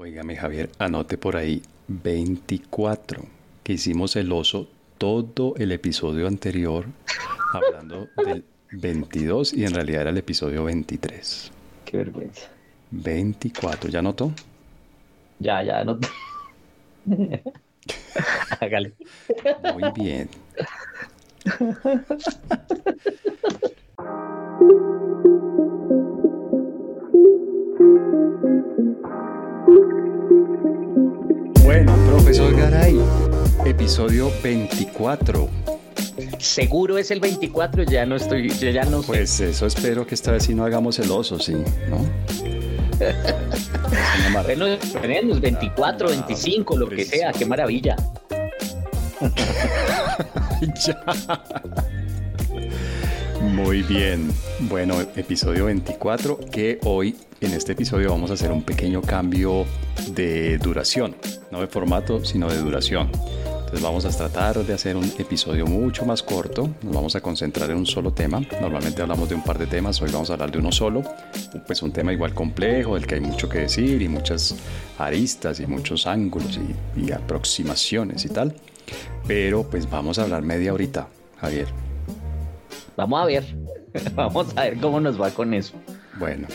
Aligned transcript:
Óigame, 0.00 0.36
Javier, 0.36 0.70
anote 0.78 1.18
por 1.18 1.34
ahí 1.34 1.60
24, 1.88 3.20
que 3.64 3.72
hicimos 3.72 4.14
el 4.14 4.30
oso 4.30 4.68
todo 4.96 5.56
el 5.56 5.72
episodio 5.72 6.28
anterior 6.28 6.86
hablando 7.52 8.06
del 8.24 8.44
22 8.70 9.54
y 9.54 9.64
en 9.64 9.74
realidad 9.74 10.02
era 10.02 10.10
el 10.10 10.18
episodio 10.18 10.62
23. 10.62 11.50
Qué 11.84 11.96
vergüenza. 11.96 12.48
24, 12.92 13.90
¿ya 13.90 13.98
anotó? 13.98 14.32
Ya, 15.40 15.64
ya 15.64 15.80
anoté. 15.80 16.06
Hágale. 18.60 18.92
Muy 19.74 19.90
bien. 19.96 20.28
profesor 32.28 32.54
Garay, 32.54 33.00
episodio 33.64 34.30
24. 34.42 35.48
Seguro 36.38 36.98
es 36.98 37.10
el 37.10 37.20
24, 37.20 37.84
ya 37.84 38.04
no 38.04 38.16
estoy, 38.16 38.50
yo 38.50 38.68
ya 38.68 38.84
no 38.84 39.00
sé. 39.00 39.06
Pues 39.06 39.40
eso 39.40 39.64
espero 39.64 40.06
que 40.06 40.14
esta 40.14 40.32
vez 40.32 40.42
sí 40.42 40.54
no 40.54 40.66
hagamos 40.66 40.98
el 40.98 41.10
oso, 41.10 41.38
sí, 41.38 41.54
¿no? 41.54 42.04
bueno, 44.44 44.76
tenemos 45.00 45.40
24, 45.40 46.08
25, 46.10 46.76
lo 46.76 46.86
que 46.90 47.06
sea, 47.06 47.32
qué 47.32 47.46
maravilla. 47.46 47.96
ya. 50.86 51.02
Muy 53.40 53.80
bien. 53.84 54.30
Bueno, 54.68 55.00
episodio 55.16 55.64
24, 55.64 56.40
que 56.52 56.78
hoy 56.84 57.16
en 57.40 57.54
este 57.54 57.72
episodio 57.72 58.10
vamos 58.10 58.30
a 58.30 58.34
hacer 58.34 58.52
un 58.52 58.62
pequeño 58.64 59.00
cambio 59.00 59.64
de 60.10 60.58
duración, 60.58 61.16
no 61.50 61.60
de 61.60 61.66
formato, 61.66 62.24
sino 62.24 62.48
de 62.50 62.58
duración. 62.58 63.10
Entonces 63.68 63.82
vamos 63.82 64.04
a 64.06 64.10
tratar 64.10 64.64
de 64.64 64.72
hacer 64.72 64.96
un 64.96 65.04
episodio 65.18 65.66
mucho 65.66 66.06
más 66.06 66.22
corto, 66.22 66.70
nos 66.82 66.94
vamos 66.94 67.16
a 67.16 67.20
concentrar 67.20 67.70
en 67.70 67.76
un 67.76 67.86
solo 67.86 68.14
tema, 68.14 68.40
normalmente 68.62 69.02
hablamos 69.02 69.28
de 69.28 69.34
un 69.34 69.44
par 69.44 69.58
de 69.58 69.66
temas, 69.66 70.00
hoy 70.00 70.10
vamos 70.10 70.30
a 70.30 70.32
hablar 70.32 70.50
de 70.50 70.58
uno 70.58 70.72
solo, 70.72 71.02
pues 71.66 71.82
un 71.82 71.92
tema 71.92 72.14
igual 72.14 72.32
complejo, 72.32 72.94
del 72.94 73.06
que 73.06 73.16
hay 73.16 73.20
mucho 73.20 73.46
que 73.46 73.58
decir 73.58 74.00
y 74.00 74.08
muchas 74.08 74.56
aristas 74.96 75.60
y 75.60 75.66
muchos 75.66 76.06
ángulos 76.06 76.58
y, 76.96 77.00
y 77.00 77.12
aproximaciones 77.12 78.24
y 78.24 78.30
tal, 78.30 78.54
pero 79.26 79.64
pues 79.64 79.90
vamos 79.90 80.18
a 80.18 80.22
hablar 80.22 80.40
media 80.42 80.72
horita, 80.72 81.08
Javier. 81.38 81.68
Vamos 82.96 83.20
a 83.20 83.26
ver, 83.26 83.44
vamos 84.14 84.46
a 84.56 84.62
ver 84.62 84.78
cómo 84.78 84.98
nos 84.98 85.20
va 85.20 85.30
con 85.30 85.52
eso. 85.52 85.74
Bueno, 86.18 86.48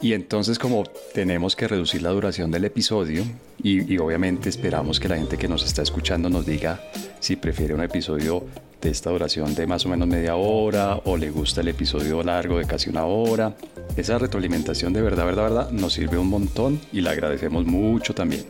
y 0.00 0.12
entonces 0.12 0.58
como 0.58 0.84
tenemos 1.12 1.56
que 1.56 1.66
reducir 1.66 2.02
la 2.02 2.10
duración 2.10 2.50
del 2.50 2.64
episodio 2.64 3.24
y, 3.62 3.98
obviamente 3.98 4.48
esperamos 4.48 5.00
que 5.00 5.08
la 5.08 5.16
gente 5.16 5.36
que 5.36 5.48
nos 5.48 5.64
está 5.64 5.82
escuchando 5.82 6.30
nos 6.30 6.46
diga 6.46 6.80
si 7.18 7.36
prefiere 7.36 7.74
un 7.74 7.82
episodio 7.82 8.44
de 8.80 8.90
esta 8.90 9.10
duración 9.10 9.54
de 9.56 9.66
más 9.66 9.84
o 9.86 9.88
menos 9.88 10.06
media 10.06 10.36
hora 10.36 11.00
o 11.04 11.16
le 11.16 11.30
gusta 11.30 11.62
el 11.62 11.68
episodio 11.68 12.22
largo 12.22 12.58
de 12.58 12.64
casi 12.64 12.88
una 12.90 13.04
hora. 13.06 13.56
Esa 13.96 14.18
retroalimentación 14.18 14.92
de 14.92 15.02
verdad, 15.02 15.26
verdad, 15.26 15.42
verdad 15.44 15.70
nos 15.72 15.94
sirve 15.94 16.16
un 16.16 16.28
montón 16.28 16.80
y 16.92 17.00
la 17.00 17.10
agradecemos 17.10 17.66
mucho 17.66 18.14
también. 18.14 18.44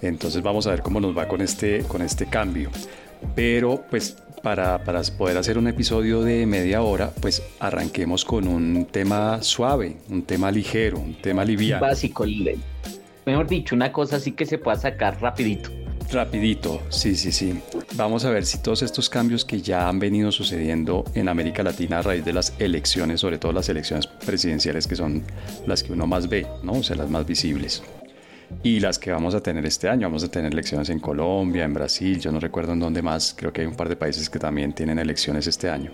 Entonces 0.00 0.42
vamos 0.42 0.68
a 0.68 0.70
ver 0.70 0.82
cómo 0.82 1.00
nos 1.00 1.16
va 1.16 1.26
con 1.26 1.40
este, 1.40 1.80
con 1.82 2.02
este 2.02 2.26
cambio. 2.26 2.70
Pero 3.34 3.84
pues 3.90 4.16
para, 4.42 4.82
para, 4.84 5.02
poder 5.02 5.36
hacer 5.36 5.58
un 5.58 5.68
episodio 5.68 6.22
de 6.22 6.46
media 6.46 6.82
hora, 6.82 7.12
pues 7.20 7.42
arranquemos 7.60 8.24
con 8.24 8.48
un 8.48 8.86
tema 8.86 9.42
suave, 9.42 9.96
un 10.08 10.22
tema 10.22 10.50
ligero, 10.50 10.98
un 10.98 11.14
tema 11.14 11.44
liviano. 11.44 11.80
Básico, 11.80 12.24
mejor 13.24 13.46
dicho, 13.46 13.74
una 13.74 13.92
cosa 13.92 14.16
así 14.16 14.32
que 14.32 14.46
se 14.46 14.58
pueda 14.58 14.76
sacar 14.76 15.20
rapidito. 15.20 15.70
Rapidito, 16.10 16.82
sí, 16.90 17.16
sí, 17.16 17.32
sí. 17.32 17.58
Vamos 17.94 18.24
a 18.24 18.30
ver 18.30 18.44
si 18.44 18.58
todos 18.58 18.82
estos 18.82 19.08
cambios 19.08 19.44
que 19.46 19.62
ya 19.62 19.88
han 19.88 19.98
venido 19.98 20.30
sucediendo 20.30 21.04
en 21.14 21.28
América 21.28 21.62
Latina 21.62 22.00
a 22.00 22.02
raíz 22.02 22.24
de 22.24 22.34
las 22.34 22.52
elecciones, 22.58 23.20
sobre 23.20 23.38
todo 23.38 23.52
las 23.52 23.68
elecciones 23.68 24.06
presidenciales 24.06 24.86
que 24.86 24.96
son 24.96 25.22
las 25.66 25.82
que 25.82 25.92
uno 25.92 26.06
más 26.06 26.28
ve, 26.28 26.46
¿no? 26.62 26.72
O 26.72 26.82
sea, 26.82 26.96
las 26.96 27.08
más 27.08 27.24
visibles 27.26 27.82
y 28.62 28.80
las 28.80 28.98
que 28.98 29.10
vamos 29.10 29.34
a 29.34 29.42
tener 29.42 29.64
este 29.66 29.88
año. 29.88 30.06
Vamos 30.06 30.24
a 30.24 30.30
tener 30.30 30.52
elecciones 30.52 30.88
en 30.90 30.98
Colombia, 30.98 31.64
en 31.64 31.74
Brasil, 31.74 32.20
yo 32.20 32.32
no 32.32 32.40
recuerdo 32.40 32.72
en 32.72 32.80
dónde 32.80 33.02
más, 33.02 33.34
creo 33.36 33.52
que 33.52 33.62
hay 33.62 33.66
un 33.66 33.74
par 33.74 33.88
de 33.88 33.96
países 33.96 34.28
que 34.30 34.38
también 34.38 34.72
tienen 34.72 34.98
elecciones 34.98 35.46
este 35.46 35.68
año. 35.68 35.90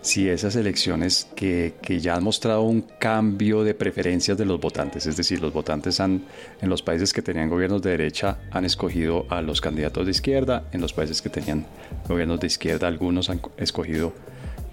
Si 0.00 0.28
esas 0.28 0.56
elecciones 0.56 1.28
que, 1.36 1.74
que 1.80 2.00
ya 2.00 2.16
han 2.16 2.24
mostrado 2.24 2.62
un 2.62 2.80
cambio 2.80 3.62
de 3.62 3.72
preferencias 3.72 4.36
de 4.36 4.44
los 4.44 4.60
votantes, 4.60 5.06
es 5.06 5.16
decir, 5.16 5.40
los 5.40 5.52
votantes 5.52 6.00
han, 6.00 6.24
en 6.60 6.68
los 6.68 6.82
países 6.82 7.12
que 7.12 7.22
tenían 7.22 7.48
gobiernos 7.48 7.82
de 7.82 7.90
derecha 7.90 8.38
han 8.50 8.64
escogido 8.64 9.26
a 9.30 9.42
los 9.42 9.60
candidatos 9.60 10.04
de 10.04 10.10
izquierda, 10.10 10.64
en 10.72 10.80
los 10.80 10.92
países 10.92 11.22
que 11.22 11.30
tenían 11.30 11.66
gobiernos 12.08 12.40
de 12.40 12.48
izquierda 12.48 12.88
algunos 12.88 13.30
han 13.30 13.40
escogido 13.58 14.12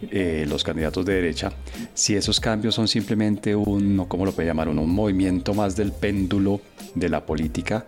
eh, 0.02 0.46
los 0.48 0.64
candidatos 0.64 1.06
de 1.06 1.16
derecha, 1.16 1.52
si 1.94 2.16
esos 2.16 2.40
cambios 2.40 2.76
son 2.76 2.88
simplemente 2.88 3.56
un, 3.56 4.06
¿cómo 4.08 4.26
lo 4.26 4.32
puede 4.32 4.48
llamar? 4.48 4.70
Un, 4.70 4.80
un 4.80 4.90
movimiento 4.90 5.54
más 5.54 5.76
del 5.76 5.92
péndulo 5.92 6.62
de 6.96 7.10
la 7.10 7.26
política 7.26 7.86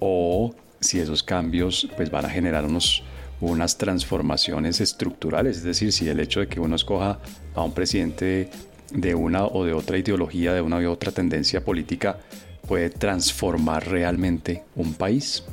o 0.00 0.54
si 0.80 0.98
esos 0.98 1.22
cambios 1.22 1.88
pues 1.96 2.10
van 2.10 2.24
a 2.24 2.28
generar 2.28 2.64
unos, 2.64 3.02
unas 3.40 3.78
transformaciones 3.78 4.80
estructurales, 4.80 5.58
es 5.58 5.62
decir, 5.62 5.92
si 5.92 6.08
el 6.08 6.20
hecho 6.20 6.40
de 6.40 6.48
que 6.48 6.60
uno 6.60 6.76
escoja 6.76 7.20
a 7.54 7.62
un 7.62 7.72
presidente 7.72 8.50
de 8.92 9.14
una 9.14 9.46
o 9.46 9.64
de 9.64 9.72
otra 9.72 9.96
ideología, 9.96 10.52
de 10.52 10.60
una 10.60 10.78
u 10.78 10.90
otra 10.90 11.12
tendencia 11.12 11.64
política, 11.64 12.18
puede 12.66 12.90
transformar 12.90 13.88
realmente 13.88 14.64
un 14.76 14.94
país. 14.94 15.44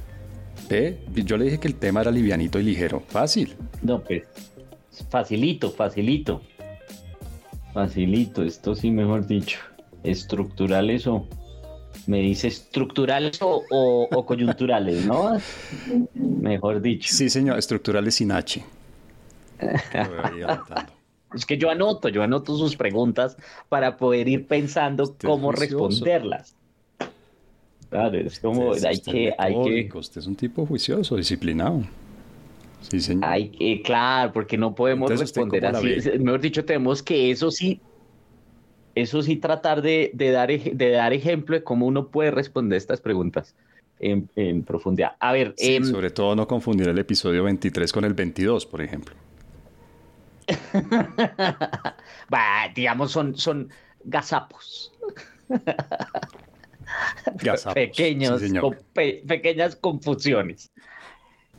Yo 1.15 1.37
le 1.37 1.45
dije 1.45 1.59
que 1.59 1.67
el 1.67 1.75
tema 1.75 2.01
era 2.01 2.11
livianito 2.11 2.59
y 2.59 2.63
ligero, 2.63 3.01
fácil. 3.07 3.55
No, 3.81 4.03
pues 4.03 4.23
Facilito, 5.09 5.71
facilito. 5.71 6.41
Facilito, 7.73 8.43
esto 8.43 8.75
sí, 8.75 8.91
mejor 8.91 9.25
dicho. 9.25 9.59
Estructurales 10.03 11.07
o. 11.07 11.27
Me 12.07 12.19
dice 12.19 12.47
estructurales 12.47 13.39
o, 13.41 14.25
coyunturales, 14.25 15.05
¿no? 15.05 15.37
Mejor 16.13 16.81
dicho. 16.81 17.13
Sí, 17.13 17.29
señor, 17.29 17.59
estructurales 17.59 18.15
sin 18.15 18.31
H. 18.31 18.63
es 21.35 21.45
que 21.45 21.57
yo 21.57 21.69
anoto, 21.69 22.09
yo 22.09 22.23
anoto 22.23 22.57
sus 22.57 22.75
preguntas 22.75 23.37
para 23.67 23.97
poder 23.97 24.27
ir 24.27 24.47
pensando 24.47 25.15
cómo 25.21 25.51
responderlas. 25.51 26.55
Claro, 27.89 28.17
es 28.17 28.39
como, 28.39 28.73
hay 28.73 28.99
que, 28.99 29.33
hay 29.37 29.53
que... 29.89 29.97
Usted 29.97 30.21
es 30.21 30.27
un 30.27 30.35
tipo 30.35 30.65
juicioso, 30.65 31.15
disciplinado. 31.15 31.83
Sí, 32.81 33.01
señor. 33.01 33.25
Ay, 33.25 33.81
claro, 33.83 34.31
porque 34.31 34.57
no 34.57 34.73
podemos 34.73 35.17
responder 35.17 35.65
así. 35.65 35.97
Mejor 36.19 36.39
dicho, 36.39 36.65
tenemos 36.65 37.03
que 37.03 37.31
eso 37.31 37.51
sí, 37.51 37.81
eso 38.95 39.21
sí 39.21 39.35
tratar 39.35 39.81
de, 39.81 40.11
dar, 40.13 40.49
de 40.49 40.89
dar 40.89 41.13
ejemplo 41.13 41.55
de 41.55 41.63
cómo 41.63 41.85
uno 41.85 42.07
puede 42.07 42.31
responder 42.31 42.77
estas 42.77 43.01
preguntas 43.01 43.55
en, 43.99 44.63
profundidad. 44.63 45.15
A 45.19 45.33
ver, 45.33 45.53
em, 45.57 45.83
sobre 45.83 46.09
todo 46.09 46.35
no 46.35 46.47
confundir 46.47 46.87
el 46.87 46.99
episodio 46.99 47.43
23 47.43 47.91
con 47.91 48.05
el 48.05 48.13
22, 48.13 48.65
por 48.65 48.81
ejemplo. 48.81 49.15
digamos, 52.75 53.11
son, 53.11 53.35
son 53.35 53.69
gazapos. 54.03 54.93
gazapos 57.35 57.73
Pequeños, 57.73 58.41
pequeñas 58.93 59.75
confusiones. 59.75 60.71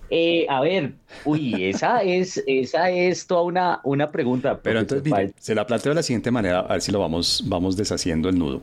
Eh, 0.09 0.47
a 0.49 0.61
ver, 0.61 0.95
uy, 1.25 1.65
esa 1.65 2.03
es, 2.03 2.43
esa 2.47 2.91
es 2.91 3.27
toda 3.27 3.43
una, 3.43 3.81
una 3.85 4.11
pregunta. 4.11 4.61
Pero 4.63 4.81
entonces, 4.81 5.33
se 5.39 5.55
la 5.55 5.67
planteo 5.67 5.91
de 5.91 5.97
la 5.97 6.03
siguiente 6.03 6.31
manera, 6.31 6.61
a 6.61 6.73
ver 6.73 6.83
si 6.83 6.93
lo 6.93 7.01
vamos, 7.01 7.45
vamos 7.47 7.77
deshaciendo 7.77 8.29
el 8.29 8.39
nudo. 8.39 8.63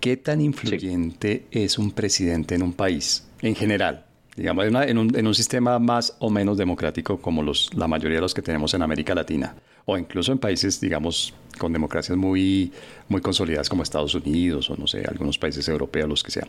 ¿Qué 0.00 0.16
tan 0.16 0.40
influyente 0.40 1.46
es 1.50 1.78
un 1.78 1.90
presidente 1.90 2.54
en 2.54 2.62
un 2.62 2.72
país, 2.72 3.26
en 3.40 3.54
general? 3.54 4.04
Digamos, 4.36 4.66
en, 4.66 4.98
un, 4.98 5.16
en, 5.16 5.26
un, 5.26 5.34
sistema 5.34 5.78
más 5.78 6.16
o 6.18 6.28
menos 6.28 6.58
democrático 6.58 7.18
como 7.18 7.42
los, 7.42 7.72
la 7.74 7.86
mayoría 7.86 8.16
de 8.16 8.22
los 8.22 8.34
que 8.34 8.42
tenemos 8.42 8.74
en 8.74 8.82
América 8.82 9.14
Latina, 9.14 9.54
o 9.84 9.96
incluso 9.96 10.32
en 10.32 10.38
países, 10.38 10.80
digamos, 10.80 11.32
con 11.58 11.72
democracias 11.72 12.18
muy, 12.18 12.72
muy 13.08 13.20
consolidadas 13.20 13.68
como 13.68 13.82
Estados 13.82 14.14
Unidos, 14.14 14.68
o 14.70 14.76
no 14.76 14.88
sé, 14.88 15.04
algunos 15.06 15.38
países 15.38 15.68
europeos, 15.68 16.08
los 16.08 16.22
que 16.22 16.32
sean. 16.32 16.48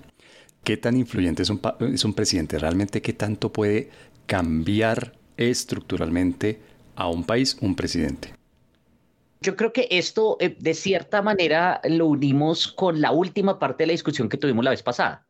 ¿Qué 0.63 0.77
tan 0.77 0.97
influyente 0.97 1.43
es 1.43 1.49
un, 1.51 1.61
es 1.93 2.03
un 2.03 2.13
presidente? 2.13 2.57
¿Realmente 2.57 3.01
qué 3.01 3.13
tanto 3.13 3.53
puede 3.53 3.89
cambiar 4.25 5.13
estructuralmente 5.37 6.59
a 6.95 7.09
un 7.09 7.23
país 7.23 7.57
un 7.61 7.75
presidente? 7.75 8.33
Yo 9.41 9.55
creo 9.55 9.73
que 9.73 9.87
esto, 9.91 10.37
eh, 10.39 10.55
de 10.59 10.73
cierta 10.73 11.21
manera, 11.21 11.81
lo 11.83 12.07
unimos 12.07 12.67
con 12.67 13.01
la 13.01 13.11
última 13.11 13.59
parte 13.59 13.83
de 13.83 13.87
la 13.87 13.91
discusión 13.91 14.29
que 14.29 14.37
tuvimos 14.37 14.63
la 14.63 14.71
vez 14.71 14.81
pasada. 14.81 15.25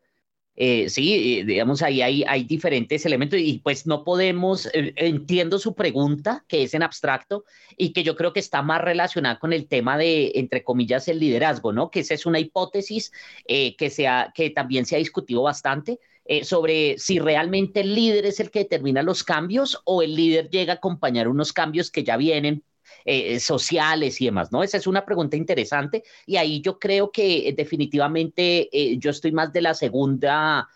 Eh, 0.58 0.90
sí, 0.90 1.44
digamos, 1.44 1.82
ahí 1.82 2.02
hay, 2.02 2.24
hay 2.24 2.46
diferentes 2.46 3.06
elementos 3.06 3.38
y 3.40 3.60
pues 3.60 3.86
no 3.86 4.06
podemos, 4.06 4.68
eh, 4.68 4.94
entiendo 4.96 5.60
su 5.60 5.76
pregunta, 5.76 6.46
que 6.48 6.64
es 6.64 6.74
en 6.74 6.82
abstracto 6.84 7.44
y 7.78 7.92
que 7.92 8.04
yo 8.04 8.16
creo 8.16 8.32
que 8.32 8.40
está 8.40 8.62
más 8.62 8.82
relacionada 8.82 9.38
con 9.38 9.52
el 9.52 9.68
tema 9.68 9.98
de, 9.98 10.32
entre 10.36 10.64
comillas, 10.64 11.10
el 11.10 11.20
liderazgo, 11.20 11.74
¿no? 11.74 11.92
Que 11.92 12.00
esa 12.02 12.14
es 12.14 12.26
una 12.26 12.40
hipótesis 12.40 13.12
eh, 13.48 13.76
que, 13.76 13.90
sea, 13.90 14.32
que 14.34 14.50
también 14.50 14.86
se 14.86 14.96
ha 14.96 15.00
discutido 15.00 15.42
bastante. 15.42 16.00
Sobre 16.44 16.98
si 16.98 17.20
realmente 17.20 17.82
el 17.82 17.94
líder 17.94 18.26
es 18.26 18.40
el 18.40 18.50
que 18.50 18.60
determina 18.60 19.04
los 19.04 19.24
cambios 19.24 19.82
o 19.86 20.02
el 20.02 20.16
líder 20.16 20.50
llega 20.50 20.74
a 20.74 20.76
acompañar 20.78 21.28
unos 21.28 21.54
cambios 21.54 21.92
que 21.92 22.04
ya 22.04 22.18
vienen 22.18 22.64
eh, 23.08 23.40
sociales 23.40 24.20
y 24.20 24.26
demás, 24.26 24.52
¿no? 24.52 24.64
Esa 24.64 24.78
es 24.78 24.88
una 24.88 25.06
pregunta 25.06 25.38
interesante 25.38 26.04
y 26.26 26.38
ahí 26.38 26.60
yo 26.62 26.80
creo 26.80 27.12
que 27.12 27.48
eh, 27.48 27.54
definitivamente 27.54 28.68
eh, 28.72 28.98
yo 28.98 29.12
estoy 29.12 29.32
más 29.32 29.54
de 29.54 29.62
la 29.62 29.76
segunda 29.76 30.68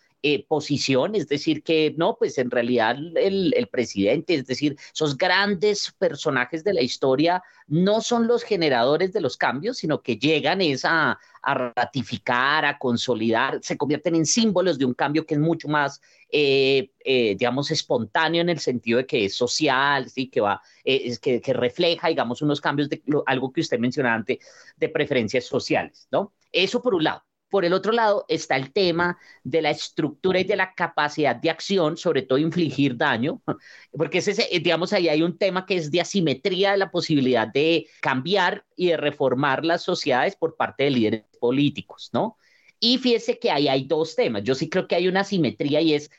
posición, 0.48 1.16
es 1.16 1.27
decir, 1.27 1.63
que 1.63 1.94
no, 1.98 2.18
pues 2.18 2.38
en 2.38 2.51
realidad 2.51 2.98
el, 3.16 3.69
presidente, 3.71 4.36
es 4.36 4.45
decir, 4.45 4.75
esos 4.94 5.18
grandes 5.18 5.94
personajes 5.98 6.63
de 6.63 6.74
la 6.74 6.81
historia 6.81 7.42
no 7.68 8.01
son 8.01 8.27
los 8.27 8.44
generadores 8.44 9.13
de 9.13 9.21
los 9.21 9.38
cambios, 9.38 9.77
sino 9.77 10.01
que 10.01 10.18
llegan 10.18 10.62
es 10.62 10.83
a, 10.83 11.18
ratificar, 11.42 12.66
a 12.66 12.77
consolidar, 12.77 13.60
se 13.62 13.77
convierten 13.77 14.16
en 14.16 14.25
símbolos 14.25 14.77
de 14.77 14.86
un 14.86 14.94
cambio 14.94 15.25
que 15.25 15.36
es 15.36 15.39
mucho 15.39 15.69
más, 15.69 16.01
eh, 16.30 16.92
eh, 17.00 17.36
digamos, 17.38 17.72
espontáneo 17.72 18.42
en 18.42 18.50
el 18.50 18.60
sentido 18.60 18.98
de 18.98 19.06
que 19.06 19.25
es 19.25 19.36
social, 19.36 20.10
¿sí? 20.10 20.27
que, 20.30 20.42
va, 20.42 20.62
eh, 20.83 21.04
es 21.06 21.19
que, 21.19 21.42
refleja, 21.54 22.10
digamos, 22.10 22.42
unos 22.42 22.60
cambios 22.60 22.89
de 22.89 23.01
algo 23.25 23.54
que 23.54 23.62
usted 23.62 23.80
mencionaba 23.80 24.15
antes, 24.15 24.39
de 24.75 24.89
preferencias 24.89 25.45
sociales, 25.45 26.07
¿no? 26.12 26.33
Eso 26.51 26.81
por 26.81 26.95
un 26.95 27.04
lado. 27.06 27.24
Por 27.50 27.66
el 27.66 27.74
otro 27.74 27.92
lado 27.92 28.25
está 28.28 28.56
el 28.56 28.72
tema 28.72 29.18
de 29.44 29.62
la 29.62 29.72
estructura 29.72 30.40
y 30.40 30.44
de 30.44 30.56
la 30.56 30.74
capacidad 30.74 31.36
de 31.36 31.50
acción, 31.50 31.98
sobre 31.98 32.22
todo 32.22 32.38
infligir 32.38 32.96
daño, 32.96 33.42
porque 33.92 34.19
ese, 34.19 34.48
digamos, 34.60 34.94
ahí 34.94 35.10
hay 35.10 35.24
un 35.24 35.38
tema 35.38 35.66
que 35.66 35.75
es 35.75 35.92
de 35.92 36.01
asimetría 36.01 36.72
de 36.72 36.78
la 36.78 36.92
posibilidad 36.92 37.48
de 37.48 37.88
cambiar 38.01 38.66
y 38.75 38.88
de 38.88 38.98
reformar 38.98 39.66
las 39.66 39.84
sociedades 39.84 40.36
por 40.36 40.56
parte 40.56 40.84
de 40.86 40.92
líderes 40.92 41.24
políticos, 41.40 42.10
¿no? 42.13 42.38
Y 42.80 42.98
fíjese 42.98 43.40
que 43.40 43.51
ahí 43.51 43.68
hay 43.68 43.86
dos 43.86 44.16
temas. 44.16 44.44
Yo 44.44 44.56
sí 44.56 44.69
creo 44.69 44.88
que 44.88 44.96
hay 44.96 45.07
una 45.07 45.22
asimetría 45.22 45.81
y 45.81 45.94
es, 45.96 46.10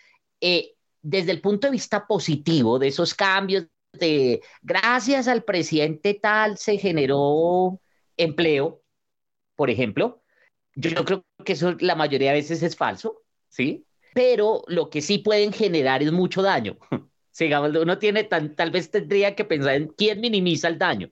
eh, 0.40 0.74
desde 1.02 1.32
el 1.32 1.40
punto 1.40 1.66
de 1.66 1.72
vista 1.72 2.06
positivo 2.06 2.78
de 2.78 2.88
esos 2.88 3.14
cambios, 3.14 3.66
de 3.92 4.40
gracias 4.62 5.26
al 5.28 5.42
presidente 5.44 6.14
tal 6.14 6.58
se 6.58 6.78
generó 6.78 7.80
empleo, 8.16 8.82
por 9.56 9.70
ejemplo, 9.70 10.19
yo 10.80 11.04
creo 11.04 11.24
que 11.44 11.52
eso 11.52 11.74
la 11.80 11.94
mayoría 11.94 12.30
de 12.30 12.38
veces 12.38 12.62
es 12.62 12.76
falso, 12.76 13.22
¿sí? 13.48 13.86
Pero 14.14 14.62
lo 14.66 14.90
que 14.90 15.00
sí 15.00 15.18
pueden 15.18 15.52
generar 15.52 16.02
es 16.02 16.12
mucho 16.12 16.42
daño. 16.42 16.78
Sigamos, 17.30 17.74
uno 17.76 17.98
tiene 17.98 18.24
tan, 18.24 18.56
tal 18.56 18.70
vez 18.70 18.90
tendría 18.90 19.34
que 19.34 19.44
pensar 19.44 19.74
en 19.74 19.88
quién 19.88 20.20
minimiza 20.20 20.68
el 20.68 20.78
daño. 20.78 21.10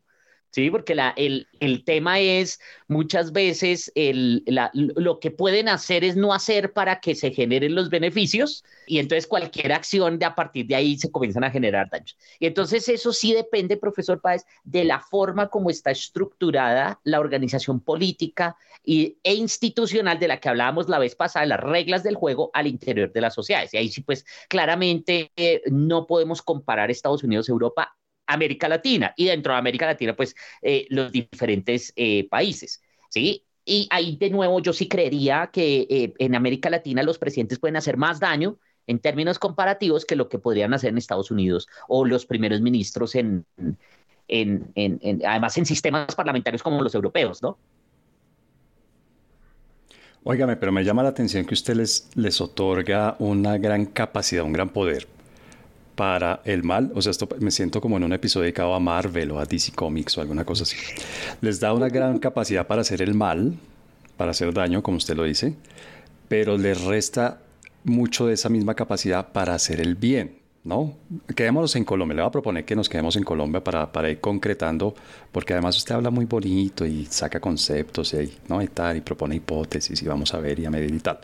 Sí, 0.50 0.70
porque 0.70 0.94
la, 0.94 1.12
el, 1.16 1.46
el, 1.60 1.84
tema 1.84 2.20
es 2.20 2.58
muchas 2.88 3.32
veces 3.32 3.92
el, 3.94 4.42
la, 4.46 4.70
lo 4.72 5.20
que 5.20 5.30
pueden 5.30 5.68
hacer 5.68 6.04
es 6.04 6.16
no 6.16 6.32
hacer 6.32 6.72
para 6.72 7.00
que 7.00 7.14
se 7.14 7.32
generen 7.32 7.74
los 7.74 7.90
beneficios 7.90 8.64
y 8.86 8.98
entonces 8.98 9.26
cualquier 9.26 9.72
acción 9.72 10.18
de 10.18 10.24
a 10.24 10.34
partir 10.34 10.66
de 10.66 10.74
ahí 10.74 10.96
se 10.96 11.10
comienzan 11.10 11.44
a 11.44 11.50
generar 11.50 11.90
daños. 11.90 12.16
Y 12.40 12.46
entonces 12.46 12.88
eso 12.88 13.12
sí 13.12 13.34
depende, 13.34 13.76
profesor 13.76 14.22
Páez, 14.22 14.46
de 14.64 14.84
la 14.84 15.00
forma 15.00 15.48
como 15.48 15.68
está 15.68 15.90
estructurada 15.90 16.98
la 17.04 17.20
organización 17.20 17.80
política 17.80 18.56
y, 18.82 19.18
e 19.22 19.34
institucional 19.34 20.18
de 20.18 20.28
la 20.28 20.40
que 20.40 20.48
hablábamos 20.48 20.88
la 20.88 20.98
vez 20.98 21.14
pasada, 21.14 21.44
las 21.44 21.60
reglas 21.60 22.02
del 22.02 22.14
juego 22.14 22.50
al 22.54 22.66
interior 22.66 23.12
de 23.12 23.20
las 23.20 23.34
sociedades. 23.34 23.74
Y 23.74 23.76
ahí 23.76 23.90
sí, 23.90 24.00
pues 24.00 24.24
claramente 24.48 25.30
eh, 25.36 25.60
no 25.70 26.06
podemos 26.06 26.40
comparar 26.40 26.90
Estados 26.90 27.22
Unidos, 27.22 27.50
Europa 27.50 27.98
América 28.28 28.68
Latina 28.68 29.12
y 29.16 29.26
dentro 29.26 29.52
de 29.52 29.58
América 29.58 29.86
Latina, 29.86 30.14
pues 30.14 30.36
eh, 30.62 30.86
los 30.90 31.10
diferentes 31.10 31.92
eh, 31.96 32.28
países, 32.28 32.82
¿sí? 33.08 33.44
Y 33.64 33.88
ahí 33.90 34.16
de 34.16 34.30
nuevo 34.30 34.60
yo 34.60 34.72
sí 34.72 34.88
creería 34.88 35.50
que 35.52 35.86
eh, 35.90 36.14
en 36.18 36.34
América 36.34 36.70
Latina 36.70 37.02
los 37.02 37.18
presidentes 37.18 37.58
pueden 37.58 37.76
hacer 37.76 37.96
más 37.96 38.20
daño 38.20 38.58
en 38.86 39.00
términos 39.00 39.38
comparativos 39.38 40.06
que 40.06 40.16
lo 40.16 40.28
que 40.28 40.38
podrían 40.38 40.72
hacer 40.72 40.90
en 40.90 40.98
Estados 40.98 41.30
Unidos 41.30 41.68
o 41.88 42.06
los 42.06 42.24
primeros 42.24 42.60
ministros 42.60 43.14
en, 43.14 43.44
en, 44.28 44.72
en, 44.74 45.22
además 45.26 45.58
en 45.58 45.66
sistemas 45.66 46.14
parlamentarios 46.14 46.62
como 46.62 46.82
los 46.82 46.94
europeos, 46.94 47.42
¿no? 47.42 47.58
Óigame, 50.24 50.56
pero 50.56 50.72
me 50.72 50.84
llama 50.84 51.02
la 51.02 51.10
atención 51.10 51.44
que 51.46 51.54
usted 51.54 51.74
les, 51.74 52.10
les 52.14 52.40
otorga 52.40 53.16
una 53.18 53.56
gran 53.58 53.86
capacidad, 53.86 54.44
un 54.44 54.52
gran 54.52 54.70
poder 54.70 55.06
para 55.98 56.42
el 56.44 56.62
mal, 56.62 56.92
o 56.94 57.02
sea, 57.02 57.10
esto 57.10 57.28
me 57.40 57.50
siento 57.50 57.80
como 57.80 57.96
en 57.96 58.04
un 58.04 58.12
episodio 58.12 58.44
dedicado 58.44 58.72
a 58.72 58.78
Marvel 58.78 59.32
o 59.32 59.40
a 59.40 59.44
DC 59.44 59.72
Comics 59.72 60.16
o 60.16 60.20
alguna 60.20 60.44
cosa 60.44 60.62
así. 60.62 60.76
Les 61.40 61.58
da 61.58 61.72
una 61.72 61.88
gran 61.88 62.20
capacidad 62.20 62.68
para 62.68 62.82
hacer 62.82 63.02
el 63.02 63.14
mal, 63.14 63.58
para 64.16 64.30
hacer 64.30 64.54
daño, 64.54 64.80
como 64.80 64.98
usted 64.98 65.16
lo 65.16 65.24
dice, 65.24 65.56
pero 66.28 66.56
les 66.56 66.84
resta 66.84 67.40
mucho 67.82 68.28
de 68.28 68.34
esa 68.34 68.48
misma 68.48 68.74
capacidad 68.74 69.32
para 69.32 69.54
hacer 69.54 69.80
el 69.80 69.96
bien, 69.96 70.38
¿no? 70.62 70.94
Quedémonos 71.34 71.74
en 71.74 71.82
Colombia, 71.84 72.14
le 72.14 72.22
voy 72.22 72.28
a 72.28 72.30
proponer 72.30 72.64
que 72.64 72.76
nos 72.76 72.88
quedemos 72.88 73.16
en 73.16 73.24
Colombia 73.24 73.64
para, 73.64 73.90
para 73.90 74.08
ir 74.08 74.20
concretando, 74.20 74.94
porque 75.32 75.52
además 75.54 75.76
usted 75.76 75.96
habla 75.96 76.10
muy 76.10 76.26
bonito 76.26 76.86
y 76.86 77.06
saca 77.06 77.40
conceptos 77.40 78.14
y, 78.14 78.38
¿no? 78.46 78.62
y 78.62 78.68
tal, 78.68 78.98
y 78.98 79.00
propone 79.00 79.34
hipótesis 79.34 80.00
y 80.00 80.06
vamos 80.06 80.32
a 80.32 80.38
ver 80.38 80.60
y 80.60 80.64
a 80.64 80.70
medir 80.70 80.94
y 80.94 81.00
tal. 81.00 81.18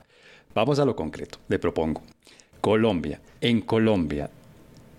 Vamos 0.52 0.80
a 0.80 0.84
lo 0.84 0.96
concreto, 0.96 1.38
le 1.46 1.60
propongo. 1.60 2.02
Colombia, 2.60 3.20
en 3.40 3.60
Colombia, 3.60 4.28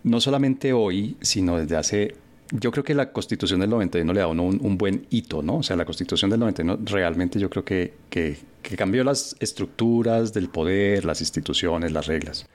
no 0.05 0.21
solamente 0.21 0.71
hoy, 0.71 1.17
sino 1.21 1.57
desde 1.57 1.75
hace 1.75 2.15
yo 2.51 2.71
creo 2.71 2.83
que 2.83 2.93
la 2.93 3.11
constitución 3.11 3.59
del 3.59 3.71
91 3.71 4.13
le 4.13 4.19
da 4.19 4.27
uno 4.27 4.43
un, 4.43 4.77
buen 4.77 5.07
hito, 5.09 5.41
¿no? 5.41 5.57
O 5.57 5.63
sea, 5.63 5.75
la 5.75 5.83
constitución 5.83 6.29
del 6.29 6.39
91 6.39 6.77
realmente 6.85 7.39
yo 7.39 7.49
creo 7.49 7.65
que, 7.65 7.95
que, 8.11 8.37
cambió 8.77 9.03
las 9.03 9.35
estructuras 9.39 10.31
del 10.31 10.49
poder, 10.49 11.05
las 11.05 11.21
instituciones, 11.21 11.91
las 11.91 12.05
reglas. 12.05 12.45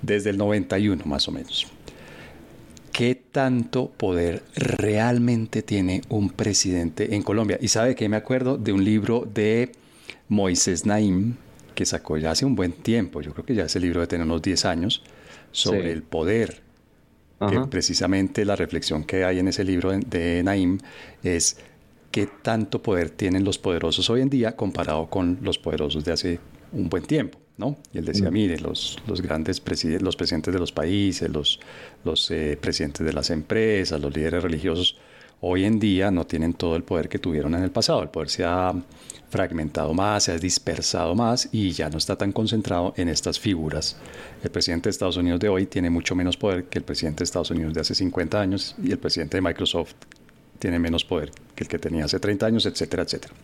Desde 0.00 0.30
el 0.30 0.38
91 0.38 1.04
más 1.04 1.26
o 1.26 1.32
menos. 1.32 1.66
¿Qué 2.92 3.16
tanto 3.16 3.90
poder 3.90 4.44
realmente 4.54 5.62
tiene 5.62 6.02
un 6.08 6.30
presidente 6.30 7.16
en 7.16 7.24
Colombia? 7.24 7.58
Y 7.60 7.68
sabe 7.68 7.96
que 7.96 8.08
me 8.08 8.16
acuerdo 8.16 8.56
de 8.56 8.72
un 8.72 8.84
libro 8.84 9.28
de 9.34 9.72
Moisés 10.28 10.86
Naim 10.86 11.34
que 11.74 11.84
sacó 11.86 12.18
ya 12.18 12.30
hace 12.30 12.44
un 12.44 12.54
buen 12.54 12.70
tiempo, 12.70 13.20
yo 13.20 13.32
creo 13.32 13.44
que 13.44 13.54
ya 13.56 13.64
ese 13.64 13.80
libro 13.80 14.00
debe 14.00 14.08
tener 14.08 14.26
unos 14.26 14.42
10 14.42 14.64
años, 14.64 15.02
sobre 15.52 15.92
el 15.92 16.02
poder 16.02 16.67
que 17.38 17.60
precisamente 17.70 18.44
la 18.44 18.56
reflexión 18.56 19.04
que 19.04 19.24
hay 19.24 19.38
en 19.38 19.48
ese 19.48 19.64
libro 19.64 19.92
de, 19.92 20.42
Naim 20.42 20.78
es 21.22 21.58
qué 22.10 22.26
tanto 22.26 22.82
poder 22.82 23.10
tienen 23.10 23.44
los 23.44 23.58
poderosos 23.58 24.10
hoy 24.10 24.22
en 24.22 24.30
día 24.30 24.56
comparado 24.56 25.08
con 25.08 25.38
los 25.42 25.58
poderosos 25.58 26.04
de 26.04 26.12
hace 26.12 26.40
un 26.72 26.88
buen 26.88 27.04
tiempo. 27.04 27.38
¿no? 27.56 27.76
Y 27.92 27.98
él 27.98 28.04
decía, 28.04 28.30
mm. 28.30 28.32
mire, 28.32 28.60
los, 28.60 28.98
los 29.06 29.20
grandes 29.20 29.60
presidentes, 29.60 30.02
los 30.02 30.14
presidentes 30.14 30.54
de 30.54 30.60
los 30.60 30.70
países, 30.70 31.28
los, 31.28 31.58
los 32.04 32.30
eh, 32.30 32.56
presidentes 32.60 33.04
de 33.04 33.12
las 33.12 33.30
empresas, 33.30 34.00
los 34.00 34.14
líderes 34.14 34.42
religiosos, 34.42 34.96
hoy 35.40 35.64
en 35.64 35.78
día 35.78 36.10
no 36.10 36.26
tienen 36.26 36.54
todo 36.54 36.76
el 36.76 36.82
poder 36.82 37.08
que 37.08 37.18
tuvieron 37.18 37.54
en 37.54 37.62
el 37.62 37.70
pasado. 37.70 38.02
El 38.02 38.08
poder 38.08 38.28
se 38.30 38.44
ha 38.44 38.72
fragmentado 39.30 39.94
más, 39.94 40.24
se 40.24 40.32
ha 40.32 40.38
dispersado 40.38 41.14
más 41.14 41.48
y 41.52 41.70
ya 41.70 41.90
no 41.90 41.98
está 41.98 42.16
tan 42.16 42.32
concentrado 42.32 42.94
en 42.96 43.08
estas 43.08 43.38
figuras. 43.38 43.96
El 44.42 44.50
presidente 44.50 44.88
de 44.88 44.90
Estados 44.90 45.16
Unidos 45.16 45.40
de 45.40 45.48
hoy 45.48 45.66
tiene 45.66 45.90
mucho 45.90 46.14
menos 46.14 46.36
poder 46.36 46.64
que 46.64 46.78
el 46.78 46.84
presidente 46.84 47.18
de 47.18 47.24
Estados 47.24 47.50
Unidos 47.50 47.74
de 47.74 47.80
hace 47.80 47.94
50 47.94 48.40
años 48.40 48.74
y 48.82 48.90
el 48.90 48.98
presidente 48.98 49.36
de 49.36 49.42
Microsoft 49.42 49.94
tiene 50.58 50.78
menos 50.78 51.04
poder 51.04 51.30
que 51.54 51.64
el 51.64 51.68
que 51.68 51.78
tenía 51.78 52.06
hace 52.06 52.18
30 52.18 52.46
años, 52.46 52.66
etcétera, 52.66 53.04
etcétera. 53.04 53.34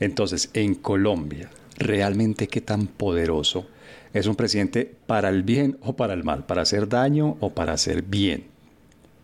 Entonces, 0.00 0.50
en 0.54 0.74
Colombia, 0.74 1.50
¿realmente 1.76 2.48
qué 2.48 2.62
tan 2.62 2.86
poderoso 2.86 3.66
es 4.14 4.26
un 4.26 4.34
presidente 4.34 4.90
para 5.06 5.28
el 5.28 5.42
bien 5.42 5.78
o 5.82 5.94
para 5.94 6.14
el 6.14 6.24
mal? 6.24 6.46
¿Para 6.46 6.62
hacer 6.62 6.88
daño 6.88 7.36
o 7.40 7.50
para 7.50 7.74
hacer 7.74 8.02
bien? 8.02 8.46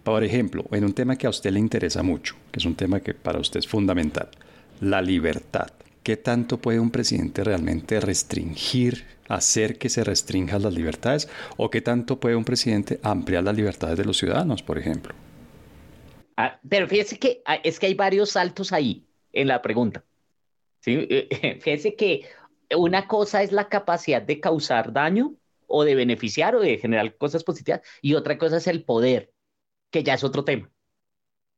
Por 0.06 0.22
ejemplo, 0.22 0.64
en 0.70 0.84
un 0.84 0.92
tema 0.92 1.16
que 1.16 1.26
a 1.26 1.30
usted 1.30 1.50
le 1.50 1.58
interesa 1.58 2.00
mucho, 2.04 2.36
que 2.52 2.60
es 2.60 2.64
un 2.64 2.76
tema 2.76 3.00
que 3.00 3.12
para 3.12 3.40
usted 3.40 3.58
es 3.58 3.66
fundamental, 3.66 4.28
la 4.80 5.02
libertad. 5.02 5.66
¿Qué 6.04 6.16
tanto 6.16 6.58
puede 6.58 6.78
un 6.78 6.92
presidente 6.92 7.42
realmente 7.42 7.98
restringir, 7.98 9.04
hacer 9.26 9.78
que 9.78 9.88
se 9.88 10.04
restrinjan 10.04 10.62
las 10.62 10.74
libertades? 10.74 11.28
¿O 11.56 11.70
qué 11.70 11.80
tanto 11.80 12.20
puede 12.20 12.36
un 12.36 12.44
presidente 12.44 13.00
ampliar 13.02 13.42
las 13.42 13.56
libertades 13.56 13.98
de 13.98 14.04
los 14.04 14.16
ciudadanos, 14.16 14.62
por 14.62 14.78
ejemplo? 14.78 15.12
Ah, 16.36 16.60
pero 16.68 16.86
fíjese 16.86 17.18
que 17.18 17.42
ah, 17.44 17.56
es 17.56 17.80
que 17.80 17.86
hay 17.86 17.94
varios 17.94 18.30
saltos 18.30 18.72
ahí 18.72 19.04
en 19.32 19.48
la 19.48 19.60
pregunta. 19.60 20.04
¿sí? 20.82 21.08
Fíjese 21.60 21.96
que 21.96 22.26
una 22.76 23.08
cosa 23.08 23.42
es 23.42 23.50
la 23.50 23.68
capacidad 23.68 24.22
de 24.22 24.38
causar 24.38 24.92
daño 24.92 25.34
o 25.66 25.82
de 25.82 25.96
beneficiar 25.96 26.54
o 26.54 26.60
de 26.60 26.78
generar 26.78 27.16
cosas 27.16 27.42
positivas 27.42 27.80
y 28.02 28.14
otra 28.14 28.38
cosa 28.38 28.58
es 28.58 28.68
el 28.68 28.84
poder, 28.84 29.32
que 29.96 30.04
ya 30.04 30.14
es 30.14 30.24
otro 30.24 30.44
tema. 30.44 30.70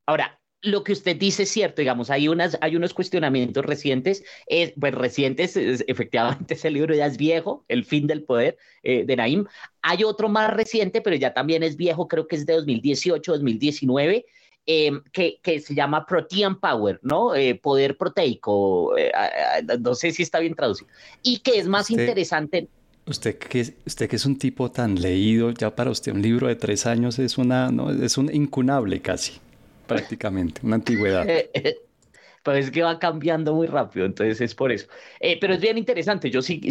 Ahora, 0.06 0.40
lo 0.62 0.84
que 0.84 0.92
usted 0.92 1.16
dice 1.16 1.42
es 1.42 1.48
cierto, 1.48 1.82
digamos, 1.82 2.08
hay, 2.08 2.28
unas, 2.28 2.56
hay 2.60 2.76
unos 2.76 2.94
cuestionamientos 2.94 3.64
recientes, 3.64 4.24
es, 4.46 4.72
pues 4.78 4.94
recientes, 4.94 5.56
efectivamente 5.56 6.54
ese 6.54 6.70
libro 6.70 6.94
ya 6.94 7.06
es 7.06 7.16
viejo, 7.16 7.64
El 7.66 7.84
fin 7.84 8.06
del 8.06 8.22
poder 8.22 8.56
eh, 8.84 9.04
de 9.04 9.16
Naim. 9.16 9.46
Hay 9.82 10.04
otro 10.04 10.28
más 10.28 10.52
reciente, 10.54 11.00
pero 11.00 11.16
ya 11.16 11.34
también 11.34 11.64
es 11.64 11.76
viejo, 11.76 12.06
creo 12.06 12.28
que 12.28 12.36
es 12.36 12.46
de 12.46 12.54
2018, 12.54 13.32
2019, 13.32 14.24
em, 14.66 15.02
que, 15.12 15.40
que, 15.42 15.58
se 15.58 15.74
llama 15.74 16.06
Protein 16.06 16.60
Power, 16.60 17.00
¿no? 17.02 17.34
Eh, 17.34 17.56
poder 17.56 17.96
proteico, 17.96 18.96
eh, 18.96 19.10
no 19.80 19.94
sé 19.96 20.12
si 20.12 20.22
está 20.22 20.38
bien 20.38 20.54
traducido. 20.54 20.88
Y 21.22 21.38
que 21.38 21.58
es 21.58 21.66
más 21.66 21.90
interesante. 21.90 22.68
Usted 23.08 23.36
que, 23.38 23.74
usted 23.86 24.08
que 24.08 24.16
es 24.16 24.26
un 24.26 24.38
tipo 24.38 24.70
tan 24.70 25.00
leído, 25.00 25.50
ya 25.50 25.74
para 25.74 25.90
usted 25.90 26.12
un 26.12 26.20
libro 26.20 26.46
de 26.46 26.56
tres 26.56 26.84
años 26.86 27.18
es, 27.18 27.38
una, 27.38 27.70
¿no? 27.70 27.90
es 27.90 28.18
un 28.18 28.32
incunable 28.34 29.00
casi 29.00 29.32
prácticamente, 29.86 30.60
una 30.62 30.76
antigüedad. 30.76 31.26
pues 32.48 32.64
es 32.64 32.70
que 32.70 32.82
va 32.82 32.98
cambiando 32.98 33.54
muy 33.54 33.66
rápido, 33.66 34.06
entonces 34.06 34.40
es 34.40 34.54
por 34.54 34.72
eso. 34.72 34.86
Eh, 35.20 35.36
pero 35.38 35.52
es 35.52 35.60
bien 35.60 35.76
interesante, 35.76 36.30
yo 36.30 36.40
sí 36.40 36.62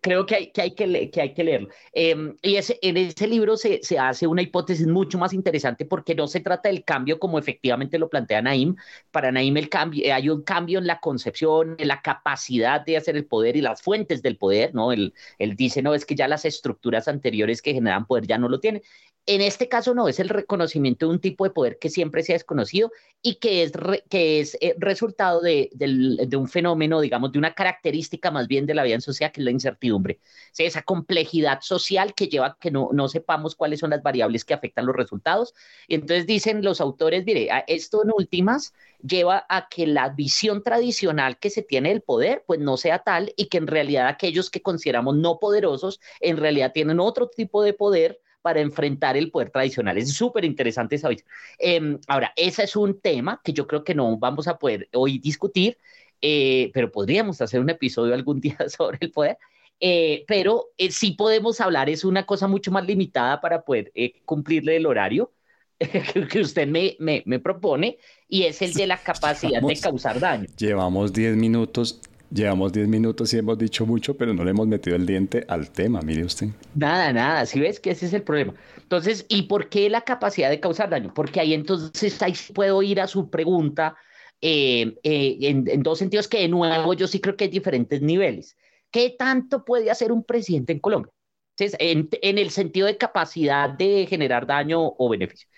creo 0.00 0.24
que 0.24 0.36
hay 0.36 0.52
que, 0.52 0.62
hay 0.62 0.70
que, 0.72 1.10
que, 1.10 1.20
hay 1.20 1.34
que 1.34 1.42
leerlo. 1.42 1.68
Em, 1.92 2.36
y 2.42 2.54
ese, 2.54 2.78
en 2.80 2.96
ese 2.96 3.26
libro 3.26 3.56
se, 3.56 3.80
se, 3.82 3.98
hace 3.98 4.28
una 4.28 4.42
hipótesis 4.42 4.86
mucho 4.86 5.18
más 5.18 5.32
interesante 5.32 5.84
porque 5.84 6.14
no 6.14 6.28
se 6.28 6.38
trata 6.38 6.68
del 6.68 6.84
cambio 6.84 7.18
como 7.18 7.40
efectivamente 7.40 7.98
lo 7.98 8.08
plantea 8.08 8.40
Naim. 8.40 8.76
Para 9.10 9.32
Naim 9.32 9.56
el 9.56 9.68
cambio, 9.68 10.04
eh, 10.04 10.12
hay 10.12 10.28
un 10.28 10.42
cambio 10.42 10.78
en 10.78 10.86
la 10.86 11.00
concepción, 11.00 11.74
en 11.78 11.88
la 11.88 12.02
capacidad 12.02 12.84
de 12.86 12.96
hacer 12.96 13.16
el 13.16 13.26
poder 13.26 13.56
y 13.56 13.62
las 13.62 13.82
fuentes 13.82 14.22
del 14.22 14.36
poder, 14.36 14.76
¿no? 14.76 14.92
Él, 14.92 15.12
él 15.40 15.56
dice, 15.56 15.82
no, 15.82 15.92
es 15.92 16.06
que 16.06 16.14
ya 16.14 16.28
las 16.28 16.44
estructuras 16.44 17.08
anteriores 17.08 17.62
que 17.62 17.74
generan 17.74 18.06
poder 18.06 18.28
ya 18.28 18.38
no 18.38 18.48
lo 18.48 18.60
tienen. 18.60 18.82
En 19.28 19.40
este 19.40 19.68
caso 19.68 19.92
no, 19.92 20.06
es 20.06 20.20
el 20.20 20.28
reconocimiento 20.28 21.06
de 21.06 21.12
un 21.12 21.20
tipo 21.20 21.42
de 21.42 21.50
poder 21.50 21.78
que 21.80 21.90
siempre 21.90 22.22
se 22.22 22.32
ha 22.32 22.36
desconocido 22.36 22.92
y 23.22 23.36
que 23.40 23.64
es, 23.64 23.72
que 24.08 24.38
es 24.38 24.56
eh, 24.60 24.76
de, 25.16 26.36
un 26.36 26.48
fenómeno, 26.48 27.00
digamos, 27.00 27.32
de 27.32 27.38
una 27.38 27.54
característica 27.54 28.30
más 28.30 28.46
bien 28.46 28.66
de 28.66 28.74
la 28.74 28.82
vida 28.82 28.94
en 28.94 29.00
sociedad, 29.00 29.32
que 29.32 29.40
es 29.40 29.44
la 29.44 29.50
incertidumbre. 29.50 30.20
esa 30.56 30.82
complejidad 30.82 31.60
social 31.62 32.14
que 32.14 32.28
lleva 32.28 32.46
a 32.46 32.56
que 32.60 32.70
no, 32.70 32.90
no 32.92 33.08
sepamos 33.08 33.54
cuáles 33.54 33.80
son 33.80 33.90
las 33.90 34.02
variables 34.02 34.44
que 34.44 34.54
afectan 34.54 34.86
los 34.86 34.96
resultados. 34.96 35.54
Y 35.88 35.94
entonces 35.94 36.26
dicen 36.26 36.62
los 36.62 36.80
autores, 36.80 37.24
mire, 37.24 37.48
esto 37.66 38.02
en 38.04 38.10
últimas 38.16 38.74
lleva 39.06 39.46
a 39.48 39.68
que 39.68 39.86
la 39.86 40.08
visión 40.10 40.62
tradicional 40.62 41.38
que 41.38 41.50
se 41.50 41.62
tiene 41.62 41.90
del 41.90 42.02
poder, 42.02 42.44
pues 42.46 42.60
no 42.60 42.76
sea 42.76 43.00
tal 43.00 43.32
y 43.36 43.46
que 43.46 43.58
en 43.58 43.66
realidad 43.66 44.08
aquellos 44.08 44.50
que 44.50 44.62
consideramos 44.62 45.16
no 45.16 45.38
poderosos, 45.38 46.00
en 46.20 46.36
realidad 46.36 46.72
tienen 46.72 47.00
otro 47.00 47.28
tipo 47.28 47.62
de 47.62 47.72
poder 47.72 48.20
para 48.46 48.60
enfrentar 48.60 49.16
el 49.16 49.32
poder 49.32 49.50
tradicional. 49.50 49.98
Es 49.98 50.12
súper 50.12 50.44
interesante 50.44 50.94
esa 50.94 51.10
eh, 51.58 51.98
ahora, 52.06 52.32
ese 52.36 52.62
es 52.62 52.76
un 52.76 53.00
tema 53.00 53.40
que 53.42 53.52
yo 53.52 53.66
creo 53.66 53.82
que 53.82 53.92
no 53.92 54.16
vamos 54.18 54.46
a 54.46 54.56
poder 54.56 54.88
hoy 54.94 55.18
discutir, 55.18 55.78
eh, 56.22 56.70
pero 56.72 56.92
podríamos 56.92 57.40
hacer 57.40 57.58
un 57.58 57.70
episodio 57.70 58.14
algún 58.14 58.38
día 58.46 58.56
sobre 58.68 58.98
el 59.00 59.10
poder. 59.10 59.36
Eh, 59.80 60.24
pero 60.28 60.66
eh, 60.78 60.92
sí 60.92 61.10
podemos 61.18 61.60
hablar, 61.60 61.90
es 61.90 62.04
una 62.04 62.24
cosa 62.24 62.46
mucho 62.46 62.70
más 62.70 62.86
limitada 62.86 63.40
para 63.40 63.62
poder 63.62 63.90
cumplirle 64.24 64.76
el 64.76 64.86
horario 64.86 65.32
que 66.30 66.40
usted 66.40 66.68
me, 66.68 66.94
me, 67.00 67.24
me, 67.26 67.40
propone 67.40 67.98
y 68.28 68.44
es 68.44 68.62
el 68.62 68.74
de 68.74 68.86
la 68.86 68.98
capacidad 68.98 69.60
de 69.60 69.80
causar 69.80 70.20
daño. 70.20 70.46
Llevamos 70.56 71.12
10 71.12 71.34
minutos 71.34 72.00
Llevamos 72.30 72.72
10 72.72 72.88
minutos 72.88 73.32
y 73.32 73.38
hemos 73.38 73.56
dicho 73.56 73.86
mucho, 73.86 74.16
pero 74.16 74.34
no 74.34 74.44
le 74.44 74.50
hemos 74.50 74.66
metido 74.66 74.96
el 74.96 75.06
diente 75.06 75.44
al 75.48 75.70
tema, 75.70 76.00
mire 76.02 76.24
usted. 76.24 76.48
Nada, 76.74 77.12
nada, 77.12 77.46
si 77.46 77.60
ves 77.60 77.78
que 77.78 77.90
ese 77.90 78.06
es 78.06 78.12
el 78.12 78.22
problema. 78.22 78.54
Entonces, 78.78 79.24
¿y 79.28 79.42
por 79.42 79.68
qué 79.68 79.88
la 79.88 80.00
capacidad 80.00 80.50
de 80.50 80.58
causar 80.58 80.90
daño? 80.90 81.14
Porque 81.14 81.38
ahí 81.38 81.54
entonces 81.54 82.20
ahí 82.22 82.34
puedo 82.52 82.82
ir 82.82 83.00
a 83.00 83.06
su 83.06 83.30
pregunta 83.30 83.96
eh, 84.40 84.96
eh, 85.04 85.38
en, 85.40 85.82
dos 85.82 85.98
sentidos 85.98 86.26
que 86.26 86.40
de 86.40 86.48
nuevo 86.48 86.94
yo 86.94 87.06
sí 87.06 87.20
creo 87.20 87.36
que 87.36 87.44
hay 87.44 87.50
diferentes 87.50 88.02
niveles. 88.02 88.56
¿Qué 88.90 89.14
tanto 89.16 89.64
puede 89.64 89.90
hacer 89.90 90.10
un 90.10 90.24
presidente 90.24 90.72
en 90.72 90.80
Colombia? 90.80 91.12
Entonces, 91.56 91.76
en, 91.80 92.08
en 92.22 92.38
el 92.38 92.50
sentido 92.50 92.86
de 92.86 92.96
capacidad 92.98 93.70
de 93.70 94.06
generar 94.08 94.46
daño 94.46 94.94
o 94.98 95.08
beneficio. 95.08 95.48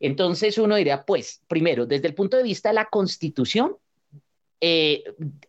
Entonces 0.00 0.58
uno 0.58 0.76
diría, 0.76 1.04
pues, 1.04 1.42
primero, 1.48 1.86
desde 1.86 2.08
el 2.08 2.14
punto 2.14 2.36
de 2.36 2.42
vista 2.42 2.68
de 2.68 2.74
la 2.74 2.86
constitución, 2.86 3.76
eh, 4.60 5.04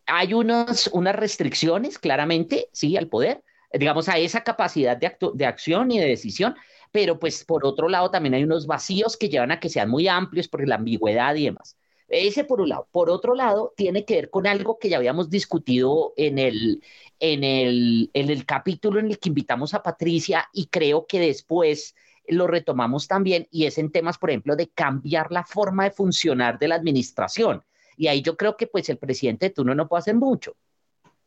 hay 0.05 0.33
unas 0.33 0.89
restricciones, 1.15 1.99
claramente, 1.99 2.67
sí, 2.71 2.97
al 2.97 3.07
poder, 3.07 3.43
digamos, 3.73 4.09
a 4.09 4.17
esa 4.17 4.43
capacidad 4.43 4.97
de, 4.97 5.15
de 5.33 5.45
acción 5.45 5.91
y 5.91 5.99
de 5.99 6.07
decisión, 6.07 6.55
pero 6.91 7.19
pues 7.19 7.43
por 7.45 7.65
otro 7.65 7.87
lado 7.89 8.09
también 8.11 8.33
hay 8.33 8.43
unos 8.43 8.65
vacíos 8.67 9.17
que 9.17 9.29
llevan 9.29 9.51
a 9.51 9.59
que 9.59 9.69
sean 9.69 9.89
muy 9.89 10.07
amplios 10.07 10.47
por 10.47 10.67
la 10.67 10.75
ambigüedad 10.75 11.35
y 11.35 11.45
demás. 11.45 11.77
Ese 12.07 12.43
por 12.43 12.59
un 12.61 12.69
lado. 12.69 12.87
Por 12.91 13.09
otro 13.09 13.35
lado, 13.35 13.73
tiene 13.77 14.03
que 14.03 14.15
ver 14.15 14.29
con 14.31 14.47
algo 14.47 14.79
que 14.79 14.89
ya 14.89 14.97
habíamos 14.97 15.29
discutido 15.29 16.13
en 16.17 16.39
el, 16.39 16.83
en 17.19 17.43
el, 17.43 18.09
en 18.13 18.29
el 18.31 18.45
capítulo 18.45 18.99
en 18.99 19.07
el 19.07 19.19
que 19.19 19.29
invitamos 19.29 19.73
a 19.73 19.83
Patricia 19.83 20.49
y 20.51 20.67
creo 20.67 21.05
que 21.05 21.19
después 21.19 21.95
lo 22.27 22.47
retomamos 22.47 23.07
también 23.07 23.47
y 23.51 23.65
es 23.65 23.77
en 23.77 23.91
temas, 23.91 24.17
por 24.17 24.29
ejemplo, 24.31 24.55
de 24.55 24.69
cambiar 24.69 25.31
la 25.31 25.43
forma 25.43 25.83
de 25.85 25.91
funcionar 25.91 26.57
de 26.59 26.67
la 26.67 26.75
administración. 26.75 27.63
Y 27.99 28.07
ahí 28.07 28.21
yo 28.21 28.37
creo 28.37 28.55
que 28.55 28.65
pues 28.65 28.87
el 28.87 28.97
presidente 28.97 29.47
de 29.47 29.53
turno 29.53 29.75
no 29.75 29.89
puede 29.89 29.99
hacer 29.99 30.15
mucho. 30.15 30.55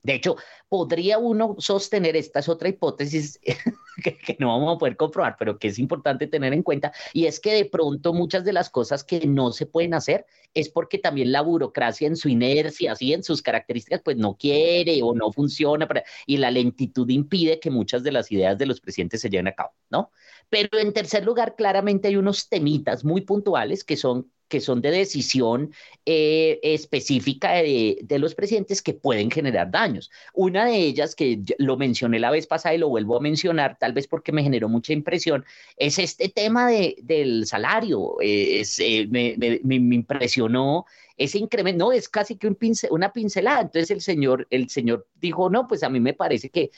De 0.02 0.14
hecho, 0.14 0.37
podría 0.69 1.19
uno 1.19 1.55
sostener, 1.59 2.17
esta 2.17 2.41
es 2.41 2.49
otra 2.49 2.69
hipótesis 2.69 3.38
que, 4.02 4.37
no 4.41 4.49
vamos 4.49 4.75
a 4.75 4.79
poder 4.79 4.97
comprobar, 4.97 5.37
pero 5.38 5.59
que 5.59 5.69
es 5.69 5.79
importante 5.79 6.26
tener 6.26 6.55
en 6.55 6.62
cuenta, 6.62 6.93
y 7.12 7.26
es 7.26 7.38
que 7.38 7.52
de 7.52 7.67
pronto 7.67 8.12
muchas 8.14 8.43
de 8.43 8.55
las 8.55 8.69
cosas 8.71 9.05
que 9.05 9.26
no 9.26 9.52
se 9.52 9.67
pueden 9.67 9.95
hacer 9.95 10.26
es 10.55 10.71
porque 10.71 10.99
también 10.99 11.31
la 11.31 11.43
burocracia 11.43 12.09
en 12.09 12.17
su 12.17 12.29
inercia, 12.29 12.93
así 12.93 13.12
en 13.12 13.23
sus 13.23 13.43
características, 13.43 14.00
pues 14.02 14.17
no 14.17 14.37
quiere 14.37 15.00
o 15.02 15.14
no 15.14 15.31
funciona, 15.31 15.87
y 16.26 16.38
la 16.38 16.50
lentitud 16.50 17.09
impide 17.11 17.61
que 17.61 17.71
muchas 17.71 18.02
de 18.02 18.12
las 18.12 18.33
ideas 18.33 18.59
de 18.59 18.67
los 18.67 18.81
presidentes 18.81 19.21
se 19.21 19.31
lleven 19.31 19.49
a 19.49 19.52
cabo, 19.52 19.73
¿no? 19.91 20.11
Pero 20.52 20.78
en 20.78 20.92
tercer 20.92 21.25
lugar, 21.25 21.56
claramente 21.56 22.09
hay 22.09 22.16
unos 22.16 22.50
temitas 22.50 23.06
muy 23.06 23.23
puntuales 23.23 23.85
que 23.85 23.97
son 23.97 24.30
que 24.52 24.61
son 24.61 24.82
de 24.82 24.90
decisión 24.90 25.73
eh, 26.04 26.61
específica 26.62 27.52
de, 27.52 28.04
los 28.18 28.35
presidentes 28.35 28.82
que 28.82 28.92
pueden 28.92 29.30
generar 29.30 29.71
daños. 29.71 30.11
Una 30.35 30.66
de 30.66 30.76
ellas, 30.76 31.14
que 31.14 31.40
lo 31.56 31.78
mencioné 31.78 32.18
la 32.18 32.30
vez 32.30 32.47
pasada 32.47 32.75
y 32.75 32.78
lo 32.78 32.90
vuelvo 32.90 33.16
a 33.16 33.21
mencionar, 33.21 33.78
tal 33.78 33.94
vez 33.94 34.06
porque 34.06 34.30
me 34.30 34.42
generó 34.42 34.68
mucha 34.68 34.92
impresión, 34.92 35.47
es 35.78 35.99
este 35.99 36.28
tema 36.28 36.68
de, 36.68 36.97
del 37.02 37.47
salario. 37.47 38.16
Eh, 38.21 38.62
eh, 38.78 39.06
me, 39.09 39.94
impresionó 39.94 40.85
ese 41.23 41.38
incremento, 41.38 41.85
no, 41.85 41.93
es 41.93 42.09
casi 42.09 42.37
que 42.37 42.49
un 42.49 42.59
una 42.91 43.12
pincelada. 43.12 43.62
Entonces 43.62 43.91
el 43.91 44.00
señor, 44.00 44.47
el 44.50 44.69
señor 44.69 45.07
dijo, 45.21 45.50
no, 45.50 45.67
pues 45.67 45.83
a 45.83 45.88
mí 45.88 46.00
me 46.00 46.14
parece 46.14 46.50
que, 46.50 46.71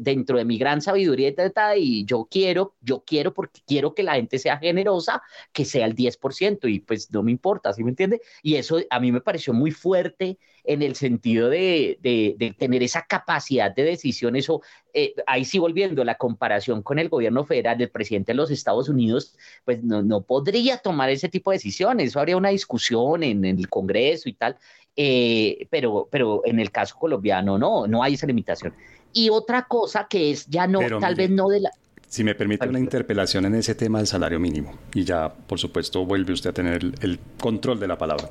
dentro 0.00 0.38
de 0.38 0.44
mi 0.44 0.58
gran 0.58 0.80
sabiduría 0.82 1.32
y 1.76 2.04
yo 2.04 2.28
quiero, 2.30 2.74
yo 2.80 3.04
quiero 3.06 3.32
porque 3.34 3.60
quiero 3.66 3.94
que 3.94 4.02
la 4.02 4.14
gente 4.14 4.38
sea 4.38 4.58
generosa, 4.58 5.22
que 5.52 5.64
sea 5.64 5.86
el 5.86 5.94
10% 5.94 6.68
y 6.68 6.80
pues 6.80 7.10
no 7.10 7.22
me 7.22 7.30
importa, 7.30 7.72
¿sí 7.72 7.84
me 7.84 7.90
entiende? 7.90 8.20
Y 8.42 8.56
eso 8.56 8.78
a 8.90 9.00
mí 9.00 9.12
me 9.12 9.20
pareció 9.20 9.52
muy 9.52 9.70
fuerte 9.70 10.38
en 10.64 10.82
el 10.82 10.94
sentido 10.94 11.48
de, 11.48 11.98
de, 12.00 12.54
tener 12.58 12.82
esa 12.82 13.02
capacidad 13.02 13.74
de 13.74 13.82
decisión, 13.82 14.36
eso, 14.36 14.62
eh, 14.94 15.14
ahí 15.26 15.44
sí 15.44 15.58
volviendo 15.58 16.04
la 16.04 16.16
comparación 16.16 16.82
con 16.82 16.98
el 16.98 17.08
gobierno 17.08 17.44
federal 17.44 17.78
del 17.78 17.90
presidente 17.90 18.32
de 18.32 18.36
los 18.36 18.50
Estados 18.50 18.88
Unidos, 18.88 19.36
pues 19.64 19.82
no, 19.82 20.02
no 20.02 20.22
podría 20.22 20.78
tomar 20.78 21.10
ese 21.10 21.28
tipo 21.28 21.50
de 21.50 21.56
decisiones, 21.56 22.08
eso 22.08 22.20
habría 22.20 22.36
una 22.36 22.50
discusión 22.50 23.22
en, 23.22 23.51
el 23.58 23.68
Congreso 23.68 24.28
y 24.28 24.34
tal, 24.34 24.56
eh, 24.96 25.66
pero, 25.70 26.08
pero 26.10 26.42
en 26.44 26.60
el 26.60 26.70
caso 26.70 26.96
colombiano 26.98 27.58
no, 27.58 27.86
no 27.86 28.02
hay 28.02 28.14
esa 28.14 28.26
limitación. 28.26 28.74
Y 29.12 29.28
otra 29.28 29.64
cosa 29.64 30.06
que 30.08 30.30
es 30.30 30.46
ya 30.46 30.66
no, 30.66 30.80
tal 30.98 31.14
vez 31.14 31.30
no 31.30 31.48
de 31.48 31.60
la... 31.60 31.70
Si 32.08 32.24
me 32.24 32.34
permite 32.34 32.68
una 32.68 32.78
interpelación 32.78 33.46
en 33.46 33.54
ese 33.54 33.74
tema 33.74 33.98
del 33.98 34.06
salario 34.06 34.38
mínimo, 34.38 34.74
y 34.94 35.04
ya, 35.04 35.32
por 35.32 35.58
supuesto, 35.58 36.04
vuelve 36.04 36.32
usted 36.32 36.50
a 36.50 36.52
tener 36.52 36.82
el 37.00 37.18
control 37.40 37.80
de 37.80 37.88
la 37.88 37.96
palabra. 37.96 38.30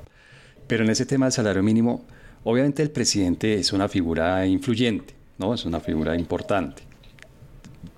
Pero 0.67 0.83
en 0.83 0.91
ese 0.91 1.05
tema 1.05 1.25
del 1.25 1.33
salario 1.33 1.63
mínimo, 1.63 2.05
Obviamente 2.43 2.81
el 2.81 2.89
presidente 2.89 3.55
es 3.55 3.71
una 3.71 3.87
figura 3.87 4.45
influyente, 4.47 5.13
¿no? 5.37 5.53
Es 5.53 5.65
una 5.65 5.79
figura 5.79 6.15
importante. 6.15 6.83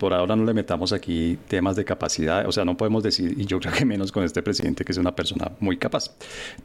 Por 0.04 0.14
ahora 0.14 0.36
no 0.36 0.44
le 0.44 0.54
metamos 0.54 0.92
aquí 0.92 1.40
temas 1.48 1.78
de 1.78 1.86
capacidad, 1.86 2.46
o 2.46 2.52
sea, 2.52 2.66
no 2.66 2.76
podemos 2.76 3.04
decir, 3.04 3.36
y 3.40 3.46
yo 3.46 3.58
creo 3.62 3.72
que 3.72 3.86
menos 3.86 4.12
con 4.12 4.26
este 4.26 4.44
presidente 4.44 4.84
que 4.84 4.92
es 4.92 4.98
una 4.98 5.16
persona 5.16 5.54
muy 5.62 5.78
capaz. 5.78 6.12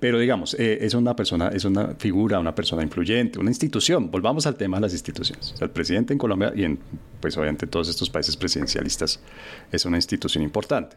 Pero 0.00 0.18
digamos, 0.18 0.54
eh, 0.54 0.78
es 0.80 0.92
una 0.92 1.14
persona, 1.14 1.46
es 1.54 1.64
una 1.64 1.94
figura, 2.00 2.40
una 2.40 2.52
persona 2.52 2.82
influyente, 2.82 3.38
una 3.38 3.50
institución. 3.50 4.10
Volvamos 4.10 4.48
al 4.48 4.56
tema 4.56 4.78
de 4.78 4.80
las 4.80 4.92
instituciones. 4.92 5.54
el 5.60 5.70
presidente 5.70 6.12
en 6.12 6.18
Colombia 6.18 6.52
y 6.52 6.64
en, 6.64 6.80
pues 7.20 7.36
obviamente 7.36 7.68
todos 7.68 7.88
estos 7.88 8.10
países 8.10 8.36
presidencialistas 8.36 9.20
es 9.70 9.84
una 9.84 9.98
institución 9.98 10.42
importante. 10.42 10.96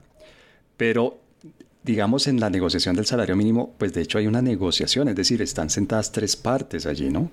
Pero 0.77 1.19
digamos, 1.83 2.25
en 2.25 2.39
la 2.39 2.49
negociación 2.49 2.95
del 2.95 3.05
salario 3.05 3.35
mínimo, 3.35 3.75
pues 3.77 3.93
de 3.93 4.01
hecho 4.01 4.17
hay 4.17 4.25
una 4.25 4.41
negociación, 4.41 5.09
es 5.09 5.15
decir, 5.15 5.43
están 5.43 5.69
sentadas 5.69 6.11
tres 6.11 6.37
partes 6.37 6.87
allí, 6.87 7.11
¿no? 7.11 7.29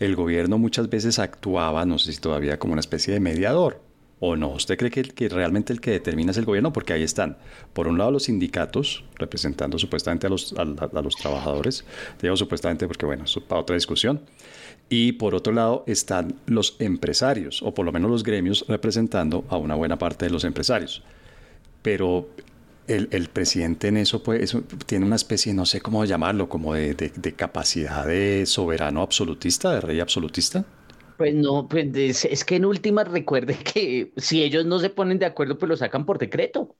El 0.00 0.16
gobierno 0.16 0.58
muchas 0.58 0.90
veces 0.90 1.20
actuaba, 1.20 1.86
no 1.86 2.00
sé 2.00 2.12
si 2.12 2.20
todavía, 2.20 2.58
como 2.58 2.72
una 2.72 2.80
especie 2.80 3.14
de 3.14 3.20
mediador, 3.20 3.88
¿O 4.22 4.36
no? 4.36 4.50
¿Usted 4.50 4.76
cree 4.76 4.90
que, 4.90 5.02
que, 5.02 5.30
realmente 5.30 5.72
el 5.72 5.80
que 5.80 5.92
determina 5.92 6.30
es 6.30 6.36
el 6.36 6.44
gobierno? 6.44 6.74
Porque 6.74 6.92
ahí 6.92 7.02
están, 7.02 7.38
por 7.72 7.88
un 7.88 7.96
lado 7.96 8.10
los 8.10 8.24
sindicatos, 8.24 9.02
representando 9.16 9.78
supuestamente 9.78 10.26
a 10.26 10.30
los, 10.30 10.54
a, 10.58 10.64
los 11.00 11.16
trabajadores, 11.16 11.86
digo 12.20 12.36
supuestamente 12.36 12.86
porque, 12.86 13.06
bueno, 13.06 13.24
para 13.48 13.62
otra 13.62 13.74
discusión, 13.74 14.20
y 14.90 15.12
por 15.12 15.34
otro 15.34 15.54
lado 15.54 15.84
están 15.86 16.34
los 16.44 16.76
empresarios, 16.80 17.62
o 17.62 17.72
por 17.72 17.86
lo 17.86 17.92
menos 17.92 18.10
los 18.10 18.22
gremios, 18.22 18.66
representando 18.68 19.46
a 19.48 19.56
una 19.56 19.74
buena 19.74 19.98
parte 19.98 20.26
de 20.26 20.30
los 20.30 20.44
empresarios. 20.44 21.02
Pero 21.80 22.28
el, 22.88 23.08
el 23.12 23.30
presidente 23.30 23.88
en 23.88 23.96
eso, 23.96 24.22
pues, 24.22 24.54
tiene 24.84 25.06
una 25.06 25.16
especie, 25.16 25.54
no 25.54 25.64
sé 25.64 25.80
cómo 25.80 26.04
llamarlo, 26.04 26.46
como 26.50 26.74
de, 26.74 26.94
de 26.94 27.32
capacidad 27.32 28.06
de 28.06 28.44
soberano 28.44 29.00
absolutista, 29.00 29.72
de 29.72 29.80
rey 29.80 29.98
absolutista. 29.98 30.66
Pues 31.20 31.34
no, 31.34 31.68
pues 31.68 32.24
es, 32.24 32.44
que 32.46 32.56
en 32.56 32.64
últimas 32.64 33.06
recuerde 33.06 33.54
que 33.74 34.10
si 34.16 34.42
ellos 34.42 34.64
no 34.64 34.78
se 34.78 34.88
ponen 34.88 35.18
de 35.18 35.26
acuerdo, 35.26 35.58
pues 35.58 35.68
lo 35.68 35.76
sacan 35.76 36.06
por 36.06 36.16
decreto. 36.16 36.78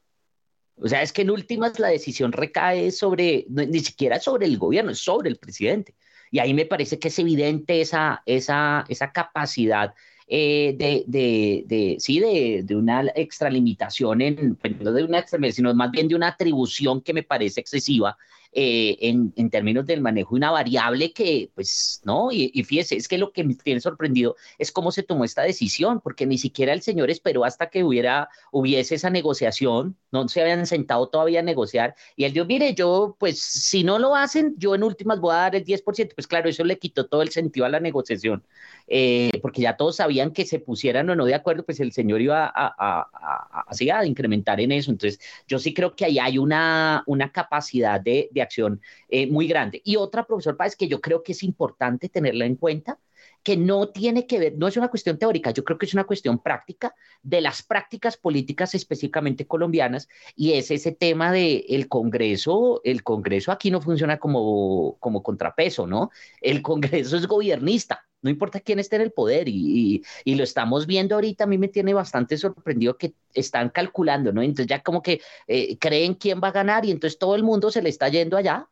O 0.77 0.89
sea, 0.89 1.03
es 1.03 1.13
que 1.13 1.21
en 1.21 1.31
últimas 1.31 1.79
la 1.79 1.89
decisión 1.89 2.33
recae 2.33 2.91
sobre, 2.91 3.45
ni 3.51 3.81
siquiera 3.81 4.19
sobre 4.19 4.47
el 4.47 4.57
gobierno, 4.57 4.93
es 4.93 4.99
sobre 5.01 5.29
el 5.29 5.37
presidente. 5.37 5.95
Y 6.31 6.39
ahí 6.39 6.55
me 6.55 6.65
parece 6.65 6.99
que 6.99 7.09
es 7.09 7.19
evidente 7.19 7.83
esa, 7.83 8.23
esa, 8.25 8.87
esa 8.89 9.13
capacidad 9.13 9.93
eh, 10.27 10.75
de, 10.79 11.05
de, 11.07 11.65
de, 11.67 11.97
sí, 11.99 12.19
de, 12.19 12.63
de, 12.65 12.77
una 12.77 13.05
extralimitación, 13.15 14.23
en, 14.23 14.55
pues, 14.57 14.81
no 14.81 14.91
de 14.91 15.05
una 15.05 15.19
extralimitación, 15.19 15.67
sino 15.67 15.75
más 15.75 15.91
bien 15.91 16.09
de 16.09 16.15
una 16.15 16.29
atribución 16.29 17.03
que 17.03 17.13
me 17.13 17.25
parece 17.25 17.61
excesiva 17.61 18.17
eh, 18.53 18.97
en, 19.01 19.33
en, 19.37 19.49
términos 19.49 19.87
del 19.87 20.01
manejo 20.01 20.35
una 20.35 20.51
variable 20.51 21.13
que, 21.13 21.51
pues, 21.55 22.01
no, 22.05 22.33
y, 22.33 22.51
y, 22.53 22.65
fíjese, 22.65 22.97
es 22.97 23.07
que 23.07 23.17
lo 23.19 23.33
que 23.33 23.45
me 23.45 23.55
tiene 23.55 23.81
sorprendido 23.81 24.35
es 24.59 24.73
cómo 24.73 24.91
se 24.91 25.05
tomó 25.05 25.25
esta 25.25 25.43
decisión, 25.43 26.01
porque 26.01 26.27
ni 26.27 26.37
siquiera 26.37 26.73
el 26.73 26.83
señor 26.83 27.11
esperó 27.11 27.45
hasta 27.45 27.71
que 27.71 27.85
hubiera, 27.85 28.29
hubiese 28.51 28.97
esa 28.97 29.09
negociación, 29.09 29.97
no 30.11 30.29
se 30.29 30.41
habían 30.41 30.67
sentado 30.67 31.09
todavía 31.09 31.41
a 31.41 31.43
negociar, 31.45 31.95
y 32.17 32.25
él 32.25 32.33
dijo, 32.33 32.45
mire, 32.47 32.75
yo, 32.75 33.17
pues, 33.21 33.41
si 33.41 33.85
no 33.85 33.99
lo 33.99 34.17
hacen, 34.17 34.55
yo 34.59 34.75
en 34.75 34.83
últimas 34.83 35.21
voy 35.21 35.33
a 35.33 35.37
dar 35.39 35.55
el 35.57 35.65
10%, 35.65 36.15
pues 36.15 36.27
claro, 36.27 36.49
eso 36.49 36.65
le 36.65 36.79
quitó 36.79 37.07
todo 37.07 37.23
el 37.23 37.31
sentido 37.31 37.67
a 37.67 37.69
la 37.69 37.81
negociación, 37.81 38.45
eh, 38.93 39.31
porque 39.41 39.63
ya 39.63 39.77
todos 39.77 39.97
sabían 39.97 40.33
que 40.33 40.45
se 40.45 40.59
pusieran 40.59 41.09
o 41.11 41.15
no 41.15 41.25
de 41.25 41.35
acuerdo, 41.35 41.65
pues 41.65 41.79
el 41.79 41.93
señor 41.93 42.21
iba 42.21 42.45
a, 42.45 42.51
a, 42.55 43.09
a, 43.13 43.99
a, 43.99 44.05
incrementar 44.05 44.61
en 44.61 44.73
eso, 44.73 44.91
entonces 44.91 45.21
yo 45.47 45.61
sí 45.61 45.73
creo 45.73 45.95
que 45.95 46.05
ahí 46.05 46.19
hay 46.19 46.39
una, 46.39 47.05
una 47.07 47.31
capacidad 47.31 48.01
de, 48.01 48.29
de 48.33 48.43
acción 48.43 48.81
eh, 49.09 49.29
muy 49.29 49.47
grande. 49.47 49.81
Y 49.85 49.95
otra, 49.97 50.27
profesor 50.27 50.57
Páez, 50.57 50.75
que 50.75 50.89
yo 50.89 51.01
creo 51.01 51.23
que 51.23 51.33
es 51.33 51.43
importante 51.45 52.09
tenerla 52.09 52.47
en 52.47 52.57
cuenta, 52.57 52.99
que 53.43 53.57
no 53.57 53.89
tiene 53.89 54.27
que 54.27 54.39
ver, 54.39 54.55
no 54.57 54.69
es 54.69 54.77
una 54.77 54.89
cuestión 54.89 55.19
teórica, 55.19 55.51
yo 55.51 55.65
creo 55.65 55.79
que 55.79 55.87
es 55.87 55.95
una 55.95 56.05
cuestión 56.05 56.39
práctica 56.39 56.95
de 57.23 57.41
las 57.41 57.63
prácticas 57.63 58.17
políticas 58.17 58.75
específicamente 58.75 59.47
colombianas 59.47 60.09
y 60.37 60.53
es 60.53 60.71
ese 60.71 60.93
tema 60.93 61.33
de 61.33 61.65
el 61.69 61.89
Congreso, 61.89 62.81
el 62.85 63.03
Congreso 63.03 63.53
aquí 63.53 63.71
no 63.71 63.81
funciona 63.81 64.19
como, 64.19 64.97
como 65.01 65.23
contrapeso, 65.23 65.87
¿no? 65.87 66.11
El 66.41 66.63
Congreso 66.63 67.17
es 67.17 67.27
gobernista, 67.27 68.07
no 68.23 68.31
importa 68.31 68.61
quién 68.61 68.79
esté 68.79 68.97
en 68.97 69.03
el 69.03 69.13
poder 69.13 69.49
y, 69.49 70.03
y, 70.25 70.35
lo 70.35 70.45
estamos 70.45 70.87
viendo 70.87 71.15
ahorita, 71.15 71.45
a 71.45 71.47
mí 71.47 71.59
me 71.59 71.69
tiene 71.69 71.95
bastante 71.95 72.37
sorprendido 72.37 72.97
que 72.99 73.15
están 73.35 73.71
calculando, 73.71 74.33
¿no? 74.33 74.43
Entonces 74.43 74.67
ya 74.67 74.83
como 74.83 75.03
que 75.03 75.21
eh, 75.47 75.79
creen 75.79 76.15
quién 76.15 76.41
va 76.43 76.49
a 76.49 76.53
ganar 76.53 76.85
y 76.85 76.91
entonces 76.91 77.19
todo 77.19 77.35
el 77.35 77.43
mundo 77.43 77.71
se 77.71 77.83
le 77.83 77.89
está 77.89 78.09
yendo 78.09 78.37
allá 78.37 78.69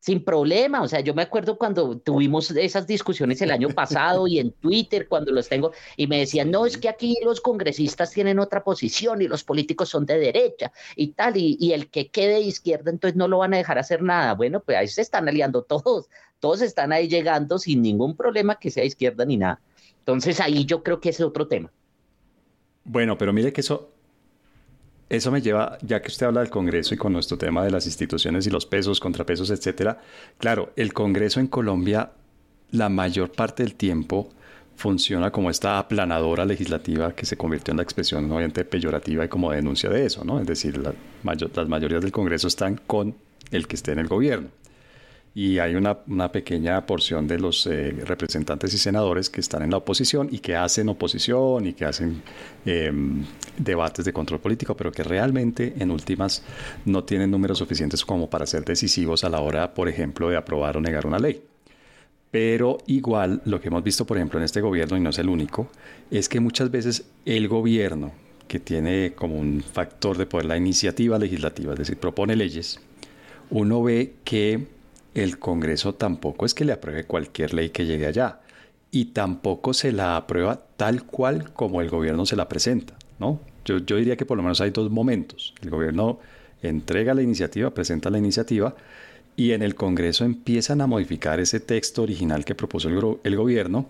sin 0.00 0.24
problema. 0.24 0.82
O 0.82 0.88
sea, 0.88 1.00
yo 1.00 1.14
me 1.14 1.22
acuerdo 1.22 1.56
cuando 1.56 1.98
tuvimos 1.98 2.50
esas 2.50 2.86
discusiones 2.86 3.40
el 3.42 3.50
año 3.50 3.68
pasado 3.68 4.26
y 4.26 4.38
en 4.38 4.50
Twitter 4.50 5.06
cuando 5.06 5.30
los 5.30 5.48
tengo 5.48 5.72
y 5.96 6.06
me 6.06 6.18
decían, 6.18 6.50
no, 6.50 6.66
es 6.66 6.76
que 6.78 6.88
aquí 6.88 7.16
los 7.22 7.40
congresistas 7.40 8.10
tienen 8.10 8.38
otra 8.38 8.64
posición 8.64 9.22
y 9.22 9.28
los 9.28 9.44
políticos 9.44 9.90
son 9.90 10.06
de 10.06 10.18
derecha 10.18 10.72
y 10.96 11.08
tal, 11.08 11.36
y, 11.36 11.56
y 11.60 11.72
el 11.72 11.88
que 11.90 12.08
quede 12.08 12.34
de 12.34 12.40
izquierda 12.40 12.90
entonces 12.90 13.16
no 13.16 13.28
lo 13.28 13.38
van 13.38 13.54
a 13.54 13.58
dejar 13.58 13.78
hacer 13.78 14.02
nada. 14.02 14.34
Bueno, 14.34 14.60
pues 14.60 14.78
ahí 14.78 14.88
se 14.88 15.02
están 15.02 15.28
aliando 15.28 15.62
todos, 15.62 16.08
todos 16.40 16.62
están 16.62 16.92
ahí 16.92 17.08
llegando 17.08 17.58
sin 17.58 17.82
ningún 17.82 18.16
problema 18.16 18.58
que 18.58 18.70
sea 18.70 18.84
izquierda 18.84 19.24
ni 19.26 19.36
nada. 19.36 19.60
Entonces 19.98 20.40
ahí 20.40 20.64
yo 20.64 20.82
creo 20.82 21.00
que 21.00 21.10
ese 21.10 21.22
es 21.22 21.28
otro 21.28 21.46
tema. 21.46 21.70
Bueno, 22.84 23.18
pero 23.18 23.32
mire 23.32 23.52
que 23.52 23.60
eso, 23.60 23.92
eso 25.10 25.32
me 25.32 25.42
lleva, 25.42 25.76
ya 25.82 26.00
que 26.00 26.08
usted 26.08 26.26
habla 26.26 26.40
del 26.40 26.50
Congreso 26.50 26.94
y 26.94 26.96
con 26.96 27.12
nuestro 27.12 27.36
tema 27.36 27.64
de 27.64 27.70
las 27.72 27.84
instituciones 27.84 28.46
y 28.46 28.50
los 28.50 28.64
pesos, 28.64 29.00
contrapesos, 29.00 29.50
etcétera. 29.50 30.00
Claro, 30.38 30.72
el 30.76 30.92
Congreso 30.92 31.40
en 31.40 31.48
Colombia, 31.48 32.12
la 32.70 32.88
mayor 32.88 33.32
parte 33.32 33.64
del 33.64 33.74
tiempo 33.74 34.30
funciona 34.76 35.32
como 35.32 35.50
esta 35.50 35.80
aplanadora 35.80 36.46
legislativa 36.46 37.12
que 37.12 37.26
se 37.26 37.36
convirtió 37.36 37.72
en 37.72 37.78
la 37.78 37.82
expresión 37.82 38.30
obviamente 38.30 38.64
peyorativa 38.64 39.24
y 39.24 39.28
como 39.28 39.50
denuncia 39.50 39.90
de 39.90 40.06
eso, 40.06 40.24
¿no? 40.24 40.40
Es 40.40 40.46
decir, 40.46 40.78
la 40.78 40.94
mayor, 41.24 41.50
las 41.54 41.68
mayorías 41.68 42.02
del 42.02 42.12
Congreso 42.12 42.46
están 42.46 42.80
con 42.86 43.16
el 43.50 43.66
que 43.66 43.74
esté 43.74 43.92
en 43.92 43.98
el 43.98 44.06
gobierno 44.06 44.59
y 45.34 45.58
hay 45.58 45.76
una, 45.76 45.98
una, 46.08 46.32
pequeña 46.32 46.84
porción 46.86 47.28
de 47.28 47.38
los 47.38 47.66
eh, 47.66 47.92
representantes 48.04 48.74
y 48.74 48.78
senadores 48.78 49.30
que 49.30 49.40
están 49.40 49.62
en 49.62 49.70
la 49.70 49.76
oposición 49.76 50.28
y 50.30 50.40
que 50.40 50.56
hacen 50.56 50.88
oposición 50.88 51.66
y 51.66 51.72
que 51.72 51.84
hacen 51.84 52.22
eh, 52.66 52.92
debates 53.56 54.04
de 54.04 54.12
control 54.12 54.40
político, 54.40 54.76
pero 54.76 54.90
que 54.90 55.04
realmente 55.04 55.74
en 55.78 55.92
últimas 55.92 56.42
no 56.84 57.04
tienen 57.04 57.30
números 57.30 57.58
suficientes 57.58 58.04
como 58.04 58.28
para 58.28 58.44
ser 58.44 58.64
decisivos 58.64 59.22
a 59.22 59.28
la 59.28 59.40
hora, 59.40 59.72
por 59.72 59.88
ejemplo, 59.88 60.28
de 60.30 60.36
aprobar 60.36 60.76
o 60.76 60.80
negar 60.80 61.06
una 61.06 61.20
ley. 61.20 61.42
Pero 62.32 62.78
igual 62.86 63.42
lo 63.44 63.60
que 63.60 63.68
hemos 63.68 63.84
visto, 63.84 64.04
por 64.04 64.16
ejemplo, 64.16 64.38
en 64.38 64.44
este 64.44 64.60
gobierno, 64.60 64.96
y 64.96 65.00
no 65.00 65.10
es 65.10 65.18
el 65.18 65.28
único, 65.28 65.70
es 66.10 66.28
que 66.28 66.40
muchas 66.40 66.70
veces 66.70 67.04
el 67.24 67.46
gobierno, 67.46 68.12
que 68.48 68.58
tiene 68.58 69.12
como 69.14 69.36
un 69.36 69.62
factor 69.62 70.18
de 70.18 70.26
poder 70.26 70.46
la 70.46 70.56
iniciativa 70.56 71.18
legislativa, 71.18 71.72
es 71.72 71.78
decir, 71.78 71.98
propone 71.98 72.34
leyes, 72.34 72.80
uno 73.50 73.82
ve 73.82 74.14
que 74.24 74.79
el 75.22 75.38
Congreso 75.38 75.94
tampoco 75.94 76.46
es 76.46 76.54
que 76.54 76.64
le 76.64 76.72
apruebe 76.72 77.04
cualquier 77.04 77.54
ley 77.54 77.70
que 77.70 77.86
llegue 77.86 78.06
allá 78.06 78.40
y 78.90 79.06
tampoco 79.06 79.74
se 79.74 79.92
la 79.92 80.16
aprueba 80.16 80.62
tal 80.76 81.04
cual 81.04 81.52
como 81.52 81.80
el 81.80 81.90
gobierno 81.90 82.26
se 82.26 82.36
la 82.36 82.48
presenta, 82.48 82.94
¿no? 83.18 83.40
Yo, 83.64 83.78
diría 83.78 84.16
que 84.16 84.26
por 84.26 84.36
lo 84.36 84.42
menos 84.42 84.60
hay 84.60 84.70
dos 84.70 84.90
momentos. 84.90 85.54
El 85.62 85.70
gobierno 85.70 86.18
entrega 86.62 87.14
la 87.14 87.22
iniciativa, 87.22 87.70
presenta 87.70 88.10
la 88.10 88.18
iniciativa 88.18 88.74
y 89.36 89.52
en 89.52 89.62
el 89.62 89.74
Congreso 89.74 90.24
empiezan 90.24 90.80
a 90.80 90.86
modificar 90.86 91.38
ese 91.38 91.60
texto 91.60 92.02
original 92.02 92.44
que 92.44 92.54
propuso 92.54 92.88
el, 92.88 93.18
el 93.22 93.36
gobierno 93.36 93.86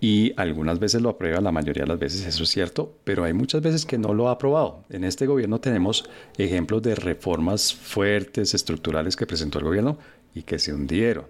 y 0.00 0.32
algunas 0.36 0.78
veces 0.78 1.02
lo 1.02 1.10
aprueba, 1.10 1.42
la 1.42 1.52
mayoría 1.52 1.82
de 1.82 1.88
las 1.88 1.98
veces 1.98 2.24
eso 2.24 2.44
es 2.44 2.48
cierto, 2.48 2.94
pero 3.04 3.24
hay 3.24 3.34
muchas 3.34 3.60
veces 3.60 3.84
que 3.84 3.98
no 3.98 4.14
lo 4.14 4.28
ha 4.28 4.32
aprobado. 4.32 4.84
En 4.88 5.04
este 5.04 5.26
gobierno 5.26 5.60
tenemos 5.60 6.08
ejemplos 6.38 6.80
de 6.80 6.94
reformas 6.94 7.74
fuertes, 7.74 8.54
estructurales 8.54 9.14
que 9.14 9.26
presentó 9.26 9.58
el 9.58 9.66
gobierno 9.66 9.98
y 10.34 10.42
que 10.42 10.58
se 10.58 10.72
hundieron. 10.74 11.26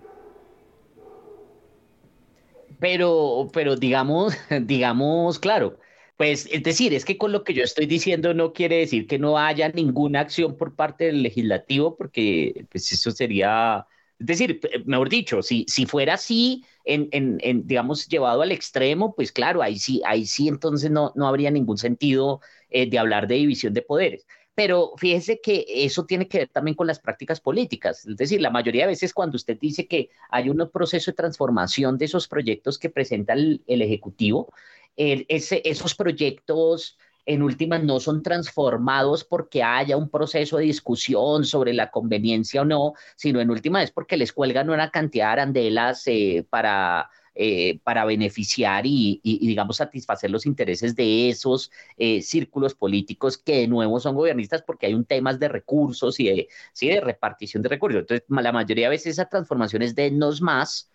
Pero, 2.79 3.51
pero 3.53 3.77
digamos, 3.77 4.35
digamos, 4.63 5.39
claro, 5.39 5.79
pues 6.17 6.47
es 6.53 6.63
decir, 6.63 6.95
es 6.95 7.05
que 7.05 7.19
con 7.19 7.33
lo 7.33 7.45
que 7.45 7.55
yo 7.55 7.63
estoy 7.65 7.87
diciendo 7.87 8.35
no 8.35 8.53
quiere 8.53 8.77
decir 8.77 9.07
que 9.07 9.19
no 9.19 9.39
haya 9.39 9.69
ninguna 9.71 10.21
acción 10.21 10.57
por 10.57 10.75
parte 10.77 11.07
del 11.07 11.23
legislativo, 11.23 11.97
porque 11.97 12.67
pues 12.71 12.93
eso 12.93 13.11
sería, 13.11 13.87
es 14.19 14.27
decir, 14.27 14.61
mejor 14.85 15.09
dicho, 15.09 15.43
si, 15.43 15.65
si 15.69 15.87
fuera 15.87 16.15
así, 16.15 16.65
en, 16.85 17.09
en, 17.13 17.39
en, 17.43 17.67
digamos, 17.67 18.07
llevado 18.09 18.43
al 18.43 18.53
extremo, 18.53 19.15
pues 19.15 19.33
claro, 19.33 19.63
ahí 19.63 19.79
sí, 19.79 20.03
ahí 20.07 20.27
sí 20.27 20.49
entonces 20.49 20.91
no, 20.91 21.13
no 21.17 21.27
habría 21.27 21.51
ningún 21.51 21.79
sentido 21.79 22.41
eh, 22.71 22.89
de 22.89 22.99
hablar 22.99 23.27
de 23.27 23.37
división 23.37 23.75
de 23.75 23.83
poderes. 23.83 24.27
Pero 24.55 24.93
fíjese 24.97 25.41
que 25.41 25.65
eso 25.69 26.05
tiene 26.05 26.29
que 26.29 26.39
ver 26.39 26.49
también 26.49 26.75
con 26.75 26.87
las 26.87 26.99
prácticas 26.99 27.41
políticas. 27.41 28.07
Es 28.07 28.17
decir, 28.17 28.41
la 28.41 28.51
mayoría 28.51 28.83
de 28.83 28.89
veces 28.89 29.15
cuando 29.15 29.37
usted 29.37 29.59
dice 29.59 29.87
que 29.87 30.11
hay 30.29 30.51
un 30.51 30.69
proceso 30.71 31.11
de 31.11 31.17
transformación 31.17 31.97
de 31.97 32.07
esos 32.07 32.29
proyectos 32.29 32.79
que 32.79 32.91
presenta 32.91 33.33
el, 33.33 33.63
Ejecutivo, 33.67 34.53
esos 34.97 35.95
proyectos 35.95 36.99
en 37.27 37.43
últimas 37.43 37.83
no 37.83 38.01
son 38.01 38.23
transformados 38.23 39.25
porque 39.25 39.63
haya 39.63 39.97
un 39.97 40.09
proceso 40.09 40.57
de 40.57 40.65
discusión 40.65 41.45
sobre 41.45 41.73
la 41.73 41.91
conveniencia 41.91 42.63
o 42.63 42.65
no, 42.65 42.95
sino 43.17 43.41
en 43.41 43.51
última 43.51 43.83
es 43.83 43.91
porque 43.91 44.17
les 44.17 44.33
cuelgan 44.33 44.71
una 44.71 44.91
cantidad 44.91 45.27
de 45.27 45.33
arandelas 45.33 46.03
eh, 46.07 46.45
para 46.49 47.09
eh, 47.35 47.79
para 47.85 48.05
beneficiar 48.05 48.85
y, 48.87 49.21
y, 49.23 49.47
digamos, 49.47 49.77
satisfacer 49.77 50.31
los 50.31 50.47
intereses 50.47 50.97
de 50.97 51.29
esos 51.31 51.71
eh, 51.97 52.23
círculos 52.23 52.75
políticos 52.75 53.39
que 53.39 53.59
de 53.59 53.69
nuevo 53.69 54.01
son 54.01 54.17
gobernistas 54.17 54.63
porque 54.63 54.87
hay 54.87 54.95
un 54.95 55.05
tema 55.05 55.33
de 55.35 55.49
recursos 55.49 56.19
y 56.21 56.25
de, 56.29 56.49
¿sí? 56.73 56.89
de 56.89 57.01
repartición 57.01 57.63
de 57.63 57.69
recursos. 57.69 58.01
Entonces, 58.01 58.27
la 58.29 58.53
mayoría 58.53 58.87
de 58.87 58.91
veces 58.91 59.13
esa 59.13 59.29
transformación 59.29 59.83
es 59.83 59.95
de 59.95 60.11
nos 60.11 60.43
más, 60.43 60.91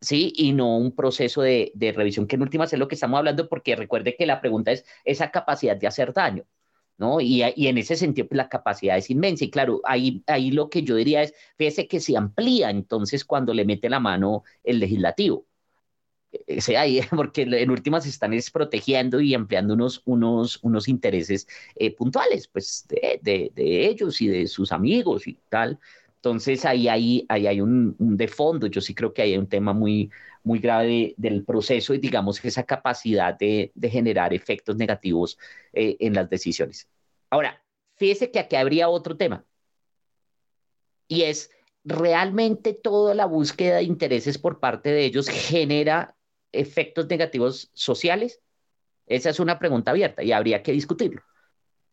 ¿sí? 0.00 0.32
Y 0.36 0.52
no 0.52 0.76
un 0.78 0.94
proceso 0.94 1.42
de, 1.42 1.72
de 1.74 1.92
revisión, 1.92 2.26
que 2.26 2.36
en 2.36 2.42
últimas 2.42 2.72
es 2.72 2.78
lo 2.78 2.88
que 2.88 2.94
estamos 2.94 3.18
hablando, 3.18 3.48
porque 3.48 3.76
recuerde 3.76 4.16
que 4.16 4.26
la 4.26 4.40
pregunta 4.40 4.72
es 4.72 4.84
esa 5.04 5.30
capacidad 5.30 5.76
de 5.76 5.86
hacer 5.86 6.12
daño. 6.12 6.44
¿no? 6.98 7.20
Y, 7.20 7.42
y, 7.56 7.68
en 7.68 7.78
ese 7.78 7.96
sentido, 7.96 8.28
pues, 8.28 8.36
la 8.36 8.48
capacidad 8.48 8.98
es 8.98 9.10
inmensa. 9.10 9.44
Y 9.44 9.50
claro, 9.50 9.80
ahí, 9.84 10.22
ahí 10.26 10.50
lo 10.50 10.68
que 10.68 10.82
yo 10.82 10.96
diría 10.96 11.22
es, 11.22 11.34
fíjese 11.56 11.88
que 11.88 11.98
se 12.00 12.16
amplía 12.16 12.70
entonces 12.70 13.24
cuando 13.24 13.54
le 13.54 13.64
mete 13.64 13.88
la 13.88 14.00
mano 14.00 14.44
el 14.64 14.80
legislativo. 14.80 15.46
Sea 16.58 16.82
ahí, 16.82 17.00
porque 17.10 17.42
en 17.42 17.70
últimas 17.70 18.06
están 18.06 18.32
es 18.32 18.50
protegiendo 18.50 19.20
y 19.20 19.34
ampliando 19.34 19.74
unos, 19.74 20.02
unos, 20.04 20.58
unos 20.62 20.88
intereses 20.88 21.46
eh, 21.74 21.94
puntuales, 21.94 22.48
pues 22.48 22.86
de, 22.88 23.50
de, 23.54 23.86
ellos 23.86 24.20
y 24.20 24.28
de 24.28 24.46
sus 24.46 24.72
amigos 24.72 25.26
y 25.26 25.38
tal. 25.48 25.78
Entonces 26.16 26.64
ahí, 26.64 26.88
ahí, 26.88 27.24
ahí 27.28 27.46
hay 27.46 27.60
un, 27.60 27.96
de 27.98 28.28
fondo, 28.28 28.66
yo 28.66 28.80
sí 28.80 28.94
creo 28.94 29.12
que 29.14 29.22
hay 29.22 29.38
un 29.38 29.48
tema 29.48 29.72
muy, 29.72 30.10
muy 30.42 30.58
grave 30.58 31.14
del 31.16 31.44
proceso 31.44 31.94
y 31.94 31.98
digamos 31.98 32.44
esa 32.44 32.64
capacidad 32.64 33.36
de, 33.38 33.72
de 33.74 33.90
generar 33.90 34.34
efectos 34.34 34.76
negativos 34.76 35.38
eh, 35.72 35.96
en 36.00 36.14
las 36.14 36.28
decisiones. 36.28 36.88
Ahora, 37.30 37.62
fíjese 37.96 38.30
que 38.30 38.38
aquí 38.38 38.56
habría 38.56 38.88
otro 38.88 39.16
tema 39.16 39.44
y 41.08 41.22
es 41.22 41.50
realmente 41.84 42.74
toda 42.74 43.14
la 43.14 43.24
búsqueda 43.24 43.76
de 43.76 43.84
intereses 43.84 44.38
por 44.38 44.60
parte 44.60 44.90
de 44.90 45.04
ellos 45.04 45.28
genera 45.28 46.16
efectos 46.52 47.08
negativos 47.08 47.70
sociales? 47.74 48.40
Esa 49.06 49.30
es 49.30 49.40
una 49.40 49.58
pregunta 49.58 49.90
abierta 49.90 50.22
y 50.22 50.32
habría 50.32 50.62
que 50.62 50.72
discutirlo. 50.72 51.22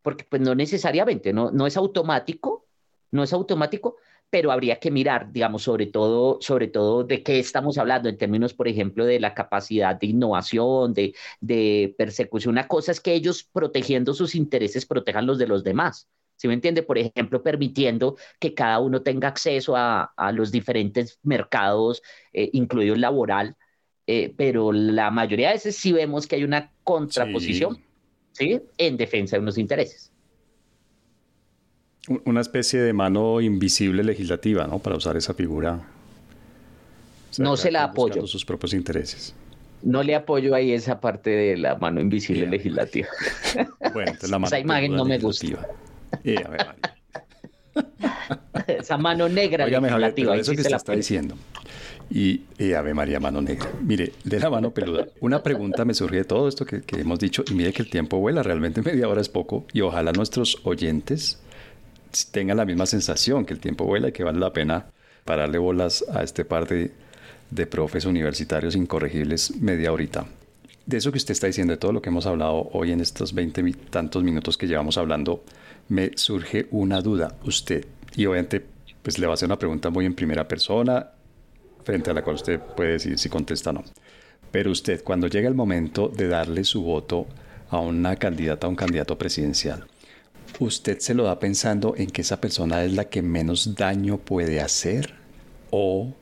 Porque 0.02 0.24
pues 0.24 0.42
no 0.42 0.56
necesariamente, 0.56 1.34
no, 1.34 1.52
no 1.52 1.68
es 1.68 1.76
automático, 1.78 2.68
no 3.12 3.24
es 3.24 3.34
automático, 3.34 3.98
pero 4.30 4.52
habría 4.52 4.80
que 4.80 4.92
mirar, 4.92 5.32
digamos, 5.32 5.64
sobre 5.64 5.88
todo, 5.88 6.38
sobre 6.42 6.68
todo 6.68 7.04
de 7.04 7.24
qué 7.24 7.40
estamos 7.40 7.78
hablando 7.78 8.10
en 8.10 8.18
términos, 8.18 8.54
por 8.54 8.68
ejemplo, 8.68 9.06
de 9.06 9.20
la 9.20 9.34
capacidad 9.34 9.96
de 9.96 10.08
innovación, 10.08 10.94
de, 10.94 11.16
de 11.40 11.96
persecución. 11.98 12.52
Una 12.54 12.68
cosa 12.68 12.92
es 12.92 13.00
que 13.00 13.14
ellos 13.14 13.44
protegiendo 13.44 14.14
sus 14.14 14.36
intereses 14.36 14.86
protejan 14.86 15.26
los 15.26 15.38
de 15.38 15.48
los 15.48 15.64
demás. 15.64 16.08
¿Sí 16.36 16.48
me 16.48 16.54
entiende? 16.54 16.84
Por 16.84 16.98
ejemplo, 16.98 17.42
permitiendo 17.42 18.16
que 18.40 18.54
cada 18.54 18.80
uno 18.80 19.02
tenga 19.02 19.30
acceso 19.30 19.76
a, 19.76 20.14
a 20.16 20.32
los 20.32 20.52
diferentes 20.52 21.20
mercados, 21.24 22.04
eh, 22.32 22.50
incluido 22.54 22.96
laboral, 22.96 23.56
eh, 24.10 24.34
pero 24.38 24.72
la 24.72 25.12
mayoría 25.12 25.50
de 25.50 25.56
veces 25.56 25.76
sí 25.76 25.92
vemos 25.92 26.28
que 26.28 26.38
hay 26.38 26.46
una 26.46 26.72
contraposición 26.86 27.78
sí. 28.32 28.62
en 28.78 28.96
defensa 28.96 29.36
de 29.36 29.42
unos 29.42 29.58
intereses. 29.58 30.12
Una 32.24 32.40
especie 32.40 32.80
de 32.80 32.94
mano 32.94 33.42
invisible 33.42 34.06
legislativa, 34.06 34.66
¿no? 34.66 34.80
Para 34.80 34.96
usar 34.96 35.18
esa 35.18 35.34
figura. 35.34 35.86
no 37.38 37.58
se 37.58 37.70
la 37.70 37.84
apoyo. 37.84 38.26
sus 38.28 38.46
propios 38.46 38.74
intereses. 38.74 39.36
No 39.84 40.02
le 40.04 40.16
apoyo 40.16 40.56
ahí 40.56 40.72
esa 40.72 41.02
parte 41.02 41.30
de 41.30 41.58
la 41.58 41.76
mano 41.76 42.00
invisible 42.00 42.48
legislativa. 42.48 43.10
Bueno, 43.94 44.14
la 44.22 44.40
mano 44.40 44.48
Esa 44.48 44.60
imagen 44.60 44.96
no 44.96 45.06
me 45.06 45.18
gusta. 45.18 45.68
esa 48.68 48.98
mano 48.98 49.28
negra 49.28 49.66
legislativa. 49.66 50.36
eso 50.36 50.52
que 50.54 50.64
se 50.64 50.76
está 50.76 50.94
diciendo. 50.94 51.36
Y 52.10 52.42
Ave 52.74 52.94
María 52.94 53.20
Mano 53.20 53.42
Negra. 53.42 53.70
Mire, 53.82 54.14
de 54.24 54.40
la 54.40 54.50
mano 54.50 54.72
peluda, 54.72 55.08
una 55.20 55.44
pregunta 55.44 55.86
me 55.86 55.94
surge 55.94 56.18
de 56.18 56.24
todo 56.24 56.48
esto 56.48 56.66
que, 56.66 56.82
hemos 56.98 57.20
dicho, 57.20 57.44
y 57.50 57.54
mire 57.54 57.74
que 57.74 57.82
el 57.82 57.90
tiempo 57.90 58.18
vuela, 58.20 58.44
realmente 58.44 58.82
media 58.82 59.08
hora 59.08 59.22
es 59.22 59.30
poco, 59.30 59.66
y 59.74 59.82
ojalá 59.82 60.12
nuestros 60.14 60.60
oyentes 60.64 61.40
tengan 62.32 62.58
la 62.58 62.66
misma 62.66 62.86
sensación, 62.86 63.46
que 63.46 63.54
el 63.54 63.60
tiempo 63.60 63.86
vuela 63.86 64.10
y 64.10 64.12
que 64.12 64.24
vale 64.24 64.40
la 64.40 64.54
pena 64.54 64.88
pararle 65.26 65.58
bolas 65.58 66.06
a 66.14 66.24
este 66.24 66.46
par 66.46 66.68
de, 66.68 66.92
de 67.52 67.68
profes 67.68 68.06
universitarios 68.06 68.76
incorregibles 68.76 69.56
media 69.58 69.92
horita. 69.92 70.26
De 70.86 70.98
eso 70.98 71.12
que 71.12 71.18
usted 71.18 71.34
está 71.34 71.48
diciendo, 71.48 71.74
de 71.74 71.78
todo 71.78 71.92
lo 71.92 72.02
que 72.02 72.10
hemos 72.10 72.26
hablado 72.26 72.70
hoy 72.72 72.94
en 72.94 73.02
estos 73.02 73.34
veinte 73.34 73.62
tantos 73.90 74.24
minutos 74.24 74.58
que 74.58 74.68
llevamos 74.68 74.98
hablando, 74.98 75.44
me 75.90 76.12
surge 76.16 76.68
una 76.72 77.02
duda. 77.02 77.36
Usted, 77.44 77.86
y 78.16 78.26
obviamente, 78.26 78.66
pues 79.04 79.20
le 79.20 79.28
va 79.28 79.34
a 79.34 79.36
hacer 79.36 79.48
una 79.48 79.60
pregunta 79.60 79.90
muy 79.90 80.06
en 80.06 80.14
primera 80.14 80.48
persona, 80.48 81.12
frente 81.88 82.12
a 82.12 82.14
la 82.14 82.22
cual 82.22 82.36
usted 82.36 82.60
puede 82.60 82.92
decir 82.92 83.18
si 83.18 83.30
contesta 83.30 83.70
o 83.70 83.74
no. 83.74 83.84
Pero 84.52 84.72
usted, 84.72 85.04
cuando 85.06 85.28
llega 85.28 85.48
el 85.48 85.56
momento 85.56 86.10
de 86.10 86.28
darle 86.28 86.66
su 86.66 86.84
voto 86.84 87.28
a 87.70 87.80
una 87.80 88.18
candidata, 88.18 88.68
a 88.68 88.70
un 88.70 88.76
candidato 88.76 89.18
presidencial, 89.18 89.88
¿usted 90.60 91.00
se 91.00 91.14
lo 91.14 91.24
da 91.24 91.40
pensando 91.40 91.96
en 91.96 92.08
que 92.08 92.22
esa 92.24 92.42
persona 92.42 92.84
es 92.84 92.92
la 92.92 93.06
que 93.06 93.22
menos 93.22 93.76
daño 93.76 94.18
puede 94.18 94.60
hacer? 94.60 95.14
¿O 95.72 96.14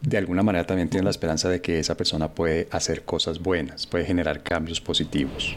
de 0.00 0.18
alguna 0.18 0.42
manera 0.42 0.66
también 0.66 0.90
tiene 0.90 1.04
la 1.04 1.10
esperanza 1.10 1.48
de 1.48 1.60
que 1.60 1.78
esa 1.78 1.96
persona 1.96 2.34
puede 2.34 2.66
hacer 2.72 3.04
cosas 3.04 3.38
buenas, 3.38 3.86
puede 3.86 4.04
generar 4.04 4.42
cambios 4.42 4.80
positivos? 4.80 5.56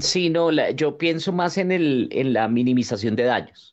Sí, 0.00 0.30
no, 0.30 0.50
yo 0.70 0.96
pienso 0.96 1.32
más 1.32 1.58
en, 1.58 1.70
el, 1.70 2.08
en 2.12 2.32
la 2.32 2.48
minimización 2.48 3.14
de 3.14 3.24
daños 3.24 3.71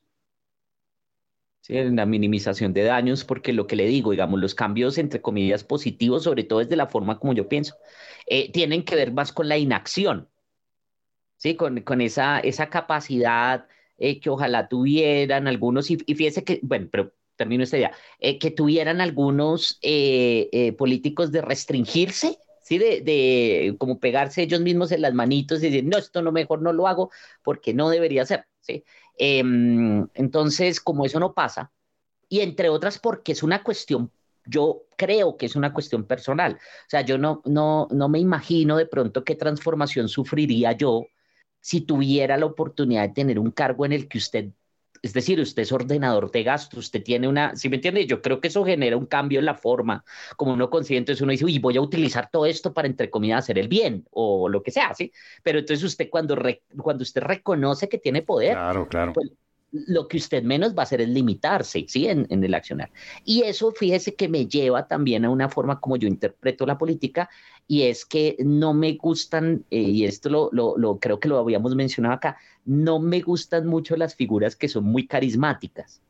en 1.70 1.96
la 1.96 2.06
minimización 2.06 2.74
de 2.74 2.84
daños, 2.84 3.24
porque 3.24 3.54
lo 3.54 3.68
que 3.68 3.76
le 3.76 3.86
digo, 3.86 4.12
digamos, 4.12 4.40
los 4.40 4.56
cambios 4.56 4.98
entre 4.98 5.22
comillas 5.22 5.64
positivos, 5.64 6.24
sobre 6.24 6.44
todo 6.44 6.60
desde 6.60 6.76
la 6.76 6.88
forma 6.88 7.20
como 7.20 7.34
yo 7.34 7.48
pienso, 7.48 7.76
eh, 8.26 8.52
tienen 8.52 8.84
que 8.84 8.96
ver 8.96 9.14
más 9.14 9.32
con 9.32 9.48
la 9.48 9.58
inacción, 9.58 10.28
¿sí? 11.38 11.56
Con, 11.56 11.82
con 11.82 12.02
esa, 12.02 12.40
esa 12.40 12.70
capacidad 12.70 13.68
eh, 13.98 14.20
que 14.20 14.30
ojalá 14.30 14.68
tuvieran 14.68 15.48
algunos, 15.48 15.92
y, 15.92 15.98
fíjese 15.98 16.44
que, 16.44 16.60
bueno, 16.64 16.90
pero 16.92 17.14
termino 17.36 17.64
esta 17.64 17.78
idea, 17.78 17.92
eh, 18.20 18.40
que 18.40 18.52
tuvieran 18.52 19.00
algunos 19.00 19.80
políticos 20.78 21.32
de 21.32 21.42
restringirse, 21.42 22.40
¿sí? 22.64 22.80
De, 22.80 23.02
de, 23.02 23.76
como 23.78 24.00
pegarse 24.00 24.42
ellos 24.42 24.62
mismos 24.62 24.92
en 24.92 25.02
las 25.04 25.14
manitos 25.14 25.60
y 25.60 25.70
decir, 25.70 25.86
no, 25.86 25.98
esto 25.98 26.22
no, 26.22 26.32
mejor 26.32 26.62
no 26.62 26.74
lo 26.74 26.88
hago 26.88 27.12
porque 27.44 27.74
no 27.74 27.90
debería 27.90 28.26
ser, 28.26 28.46
¿sí? 28.60 28.84
Em, 29.20 30.08
entonces, 30.14 30.80
como 30.80 31.06
eso 31.06 31.20
no 31.20 31.34
pasa, 31.34 31.72
y 32.30 32.40
entre 32.40 32.70
otras 32.70 33.00
porque 33.00 33.34
es 33.34 33.44
una 33.44 33.64
cuestión, 33.64 34.12
yo 34.46 34.84
creo 34.96 35.36
que 35.36 35.46
es 35.46 35.56
una 35.56 35.74
cuestión 35.74 36.06
personal. 36.06 36.54
O 36.54 36.90
sea, 36.90 37.02
yo 37.02 37.18
no, 37.18 37.42
no, 37.46 37.88
no 37.92 38.10
me 38.10 38.20
imagino 38.20 38.78
de 38.78 38.86
pronto 38.86 39.24
qué 39.26 39.36
transformación 39.36 40.08
sufriría 40.08 40.72
yo 40.72 41.06
si 41.60 41.82
tuviera 41.82 42.38
la 42.38 42.46
oportunidad 42.46 43.10
de 43.10 43.14
tener 43.14 43.40
un 43.40 43.52
cargo 43.52 43.86
en 43.86 43.92
el 43.92 44.08
que 44.08 44.20
usted 44.20 44.52
es 45.02 45.14
decir, 45.14 45.40
usted 45.40 45.64
es 45.64 45.72
ordenador 45.72 46.32
de 46.32 46.44
gastos, 46.44 46.80
usted 46.80 47.04
tiene 47.04 47.28
una, 47.28 47.56
¿sí 47.56 47.70
me 47.70 47.78
entiende? 47.78 48.06
Yo 48.06 48.22
creo 48.22 48.40
que 48.42 48.50
eso 48.50 48.66
genera 48.66 48.98
un 48.98 49.06
cambio 49.06 49.40
en 49.40 49.46
la 49.46 49.56
forma, 49.56 50.04
como 50.38 50.54
uno 50.54 50.70
consciente, 50.70 51.12
entonces 51.12 51.22
uno 51.22 51.32
dice, 51.32 51.46
uy, 51.46 51.60
voy 51.60 51.78
a 51.78 51.82
utilizar 51.82 52.30
todo 52.32 52.46
esto 52.46 52.74
para, 52.74 52.88
entre 52.88 53.10
comillas, 53.10 53.40
hacer 53.40 53.60
el 53.60 53.68
bien, 53.68 54.06
o 54.12 54.50
lo 54.50 54.64
que 54.64 54.72
sea, 54.72 54.94
¿sí? 54.94 55.12
Pero 55.44 55.60
entonces 55.60 55.84
usted 55.84 56.10
cuando, 56.10 56.38
cuando 56.82 57.04
usted 57.04 57.22
reconoce 57.22 57.90
que 57.90 57.98
tiene 57.98 58.22
poder, 58.22 58.54
claro, 58.54 58.88
claro. 58.88 59.14
Pues, 59.14 59.32
lo 59.72 60.08
que 60.08 60.18
usted 60.18 60.44
menos 60.44 60.76
va 60.76 60.82
a 60.82 60.84
hacer 60.84 61.02
es 61.02 61.10
limitarse, 61.10 61.86
¿sí? 61.88 62.08
En, 62.08 62.28
el 62.30 62.54
accionar. 62.54 62.92
Y 63.24 63.44
eso, 63.44 63.72
fíjese 63.72 64.16
que 64.16 64.28
me 64.28 64.48
lleva 64.48 64.88
también 64.88 65.26
a 65.26 65.30
una 65.30 65.50
forma 65.50 65.80
como 65.80 65.98
yo 65.98 66.08
interpreto 66.08 66.66
la 66.66 66.78
política, 66.78 67.30
y 67.68 67.84
es 67.84 68.06
que 68.06 68.36
no 68.40 68.74
me 68.74 68.94
gustan, 68.94 69.64
eh, 69.70 69.82
y 69.82 70.06
esto 70.06 70.30
lo, 70.30 70.50
lo, 70.52 71.00
creo 71.00 71.20
que 71.20 71.30
lo 71.30 71.38
habíamos 71.38 71.76
mencionado 71.76 72.16
acá, 72.16 72.38
no 72.66 73.00
me 73.00 73.22
gustan 73.22 73.68
mucho 73.68 73.96
las 73.96 74.16
figuras 74.16 74.56
que 74.56 74.68
son 74.68 74.86
muy 74.86 75.06
carismáticas, 75.06 76.02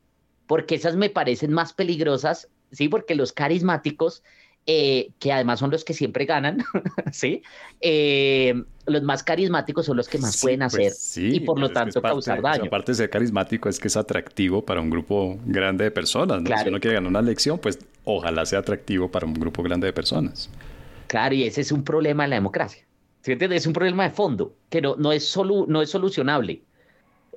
porque 0.47 0.75
esas 0.75 0.95
me 0.95 1.09
parecen 1.09 1.51
más 1.51 1.73
peligrosas, 1.73 2.47
¿sí? 2.71 2.87
Porque 2.87 3.15
los 3.15 3.33
carismáticos 3.33 4.23
eh, 4.65 5.11
que 5.19 5.31
además 5.31 5.59
son 5.59 5.71
los 5.71 5.83
que 5.83 5.93
siempre 5.93 6.25
ganan, 6.25 6.63
¿sí? 7.11 7.41
Eh, 7.81 8.53
los 8.85 9.03
más 9.03 9.23
carismáticos 9.23 9.85
son 9.85 9.97
los 9.97 10.07
que 10.07 10.17
más 10.17 10.41
pueden 10.41 10.59
pues 10.59 10.93
hacer 10.93 11.33
y 11.33 11.39
por 11.39 11.59
lo 11.59 11.69
tanto 11.69 12.01
causar 12.01 12.41
daño. 12.41 12.65
aparte 12.65 12.91
de 12.91 12.97
ser 12.97 13.09
carismático 13.09 13.69
es 13.69 13.79
que 13.79 13.87
es 13.87 13.97
atractivo 13.97 14.63
para 14.63 14.81
un 14.81 14.89
grupo 14.89 15.39
grande 15.45 15.85
de 15.85 15.91
personas. 15.91 16.43
Si 16.61 16.69
uno 16.69 16.79
quiere 16.79 16.95
ganar 16.95 17.09
una 17.09 17.19
elección, 17.19 17.59
pues 17.59 17.79
ojalá 18.03 18.45
sea 18.45 18.59
atractivo 18.59 19.09
para 19.09 19.25
un 19.25 19.33
grupo 19.33 19.63
grande 19.63 19.87
de 19.87 19.93
personas. 19.93 20.49
Claro, 21.07 21.33
y 21.33 21.43
ese 21.43 21.61
es 21.61 21.71
un 21.71 21.83
problema 21.83 22.25
en 22.25 22.29
la 22.29 22.35
democracia. 22.35 22.85
¿sí? 23.21 23.33
Es 23.39 23.65
un 23.65 23.73
problema 23.73 24.03
de 24.03 24.11
fondo 24.11 24.55
que 24.69 24.81
no, 24.81 24.95
no, 24.95 25.11
es, 25.11 25.25
solu 25.25 25.65
no 25.67 25.81
es 25.81 25.89
solucionable. 25.89 26.61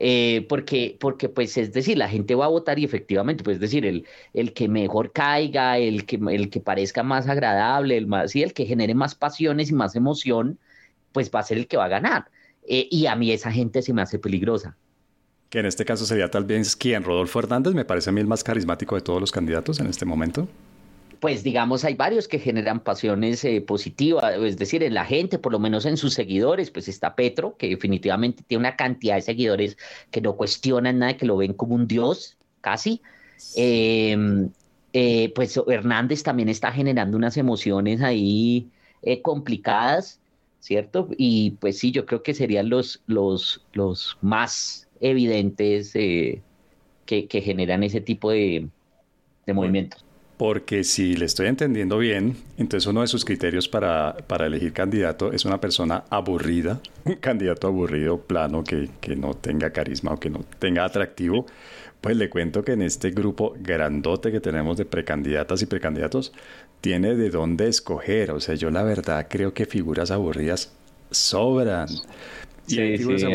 Eh, 0.04 0.46
porque, 0.48 0.96
porque, 0.98 1.28
pues, 1.28 1.56
es 1.56 1.72
decir, 1.72 1.96
la 1.96 2.08
gente 2.08 2.34
va 2.34 2.46
a 2.46 2.48
votar 2.48 2.76
y 2.76 2.84
efectivamente, 2.84 3.44
pues, 3.44 3.54
es 3.54 3.60
decir, 3.60 3.86
el, 3.86 4.04
el 4.34 4.52
que 4.52 4.66
mejor 4.66 5.12
caiga, 5.12 5.78
el 5.78 6.06
que, 6.06 6.18
el 6.28 6.50
que 6.50 6.58
parezca 6.58 7.04
más 7.04 7.28
agradable, 7.28 7.96
el, 7.96 8.08
más, 8.08 8.34
y 8.34 8.42
el 8.42 8.52
que 8.52 8.66
genere 8.66 8.96
más 8.96 9.14
pasiones 9.14 9.70
y 9.70 9.74
más 9.74 9.94
emoción, 9.94 10.58
pues 11.12 11.30
va 11.32 11.38
a 11.38 11.44
ser 11.44 11.58
el 11.58 11.68
que 11.68 11.76
va 11.76 11.84
a 11.84 11.88
ganar. 11.88 12.24
Eh, 12.66 12.88
y 12.90 13.06
a 13.06 13.14
mí 13.14 13.30
esa 13.30 13.52
gente 13.52 13.80
se 13.80 13.92
me 13.92 14.02
hace 14.02 14.18
peligrosa. 14.18 14.76
Que 15.50 15.60
en 15.60 15.66
este 15.66 15.84
caso 15.84 16.04
sería 16.04 16.28
tal 16.28 16.46
vez 16.46 16.74
quién, 16.74 17.04
Rodolfo 17.04 17.38
Hernández, 17.38 17.72
me 17.72 17.84
parece 17.84 18.10
a 18.10 18.12
mí 18.12 18.20
el 18.20 18.26
más 18.26 18.42
carismático 18.42 18.96
de 18.96 19.02
todos 19.02 19.20
los 19.20 19.30
candidatos 19.30 19.78
en 19.78 19.86
este 19.86 20.04
momento 20.04 20.48
pues 21.22 21.44
digamos, 21.44 21.84
hay 21.84 21.94
varios 21.94 22.26
que 22.26 22.40
generan 22.40 22.80
pasiones 22.80 23.44
eh, 23.44 23.60
positivas, 23.60 24.34
es 24.40 24.56
decir, 24.56 24.82
en 24.82 24.92
la 24.92 25.04
gente, 25.04 25.38
por 25.38 25.52
lo 25.52 25.60
menos 25.60 25.86
en 25.86 25.96
sus 25.96 26.14
seguidores, 26.14 26.72
pues 26.72 26.88
está 26.88 27.14
Petro, 27.14 27.56
que 27.56 27.68
definitivamente 27.68 28.42
tiene 28.42 28.62
una 28.62 28.74
cantidad 28.74 29.14
de 29.14 29.22
seguidores 29.22 29.76
que 30.10 30.20
no 30.20 30.34
cuestionan 30.34 30.98
nada, 30.98 31.16
que 31.16 31.24
lo 31.24 31.36
ven 31.36 31.52
como 31.52 31.76
un 31.76 31.86
dios, 31.86 32.38
casi. 32.60 33.02
Em, 33.54 34.50
eh, 34.92 35.32
pues 35.36 35.56
Hernández 35.68 36.24
también 36.24 36.48
está 36.48 36.72
generando 36.72 37.16
unas 37.16 37.36
emociones 37.36 38.02
ahí 38.02 38.68
eh, 39.02 39.22
complicadas, 39.22 40.20
¿cierto? 40.58 41.08
Y 41.16 41.52
pues 41.60 41.78
sí, 41.78 41.92
yo 41.92 42.04
creo 42.04 42.24
que 42.24 42.34
serían 42.34 42.68
los, 42.68 43.00
los, 43.06 43.64
los 43.74 44.18
más 44.22 44.88
evidentes 45.00 45.92
que, 45.92 46.42
generan 47.06 47.84
ese 47.84 48.00
tipo 48.00 48.32
de, 48.32 48.66
de 49.46 49.52
movimientos. 49.54 50.04
Porque 50.42 50.82
si 50.82 51.14
le 51.14 51.26
estoy 51.26 51.46
entendiendo 51.46 51.98
bien, 51.98 52.36
entonces 52.58 52.88
uno 52.88 53.02
de 53.02 53.06
sus 53.06 53.24
criterios 53.24 53.68
para, 53.68 54.16
para 54.26 54.46
elegir 54.46 54.72
candidato 54.72 55.32
es 55.32 55.44
una 55.44 55.60
persona 55.60 56.02
aburrida, 56.10 56.80
un 57.04 57.14
candidato 57.14 57.68
aburrido, 57.68 58.18
plano, 58.18 58.64
que, 58.64 58.90
que 59.00 59.14
no 59.14 59.34
tenga 59.34 59.70
carisma 59.70 60.14
o 60.14 60.18
que 60.18 60.30
no 60.30 60.44
tenga 60.58 60.84
atractivo. 60.84 61.46
Pues 62.00 62.16
le 62.16 62.28
cuento 62.28 62.64
que 62.64 62.72
en 62.72 62.82
este 62.82 63.12
grupo 63.12 63.54
grandote 63.56 64.32
que 64.32 64.40
tenemos 64.40 64.76
de 64.76 64.84
precandidatas 64.84 65.62
y 65.62 65.66
precandidatos, 65.66 66.32
tiene 66.80 67.14
de 67.14 67.30
dónde 67.30 67.68
escoger. 67.68 68.32
O 68.32 68.40
sea, 68.40 68.56
yo 68.56 68.68
la 68.72 68.82
verdad 68.82 69.28
creo 69.30 69.54
que 69.54 69.64
figuras 69.64 70.10
aburridas 70.10 70.72
sobran. 71.12 71.86
Sí, 72.66 72.98
sí, 72.98 73.26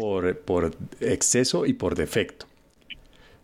por, 0.00 0.38
por 0.38 0.74
exceso 1.00 1.66
y 1.66 1.74
por 1.74 1.96
defecto. 1.96 2.46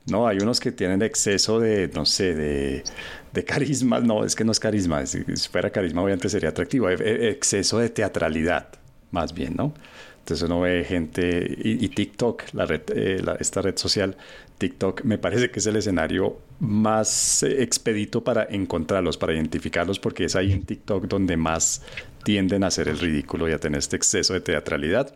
No, 0.07 0.27
hay 0.27 0.39
unos 0.39 0.59
que 0.59 0.73
tienen 0.73 1.03
exceso 1.03 1.61
de, 1.61 1.89
no 1.95 2.05
sé, 2.05 2.35
de, 2.35 2.85
de 3.33 3.45
carisma. 3.45 4.01
No, 4.01 4.25
es 4.25 4.35
que 4.35 4.45
no 4.45 4.53
es 4.53 4.61
carisma. 4.61 5.07
Si 5.07 5.23
fuera 5.51 5.71
carisma, 5.71 6.03
obviamente 6.03 6.29
sería 6.29 6.51
atractivo. 6.51 6.89
E, 6.91 6.95
e, 6.95 7.31
exceso 7.31 7.79
de 7.79 7.89
teatralidad, 7.89 8.69
más 9.11 9.33
bien, 9.33 9.55
¿no? 9.57 9.75
Entonces 10.23 10.49
uno 10.49 10.61
ve 10.61 10.85
gente 10.85 11.57
y, 11.65 11.89
TikTok, 11.89 12.45
la 12.53 12.65
red, 12.65 12.83
eh, 12.95 13.21
esta 13.41 13.61
red 13.61 13.77
social, 13.77 14.17
TikTok, 14.59 15.03
me 15.03 15.19
parece 15.19 15.51
que 15.51 15.59
es 15.59 15.67
el 15.67 15.75
escenario 15.75 16.39
más 16.61 17.43
eh, 17.43 17.61
expedito 17.61 18.23
para 18.23 18.45
encontrarlos, 18.45 19.17
para 19.17 19.35
identificarlos, 19.35 19.99
porque 19.99 20.27
es 20.27 20.37
ahí 20.37 20.53
en 20.53 20.63
TikTok 20.63 21.07
donde 21.09 21.37
más 21.37 21.83
tienden 22.23 22.63
a 22.63 22.69
hacer 22.69 22.87
el 22.87 23.01
ridículo 23.01 23.49
y 23.49 23.53
a 23.53 23.59
tener 23.59 23.81
este 23.81 23.97
exceso 23.97 24.33
de 24.33 24.41
teatralidad. 24.41 25.13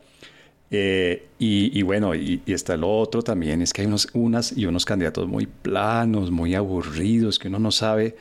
Eh, 0.71 1.29
y, 1.39 1.83
bueno, 1.83 2.15
y, 2.15 2.43
está 2.47 2.77
lo 2.77 2.91
otro 2.99 3.23
también, 3.23 3.63
es 3.63 3.73
que 3.73 3.83
hay 3.83 3.87
unos, 3.87 4.09
unas 4.15 4.57
y 4.57 4.67
unos 4.67 4.85
candidatos 4.85 5.29
muy 5.29 5.47
planos, 5.47 6.31
muy 6.31 6.55
aburridos, 6.55 7.39
que 7.39 7.49
uno 7.49 7.59
no 7.59 7.71
sabe 7.71 8.17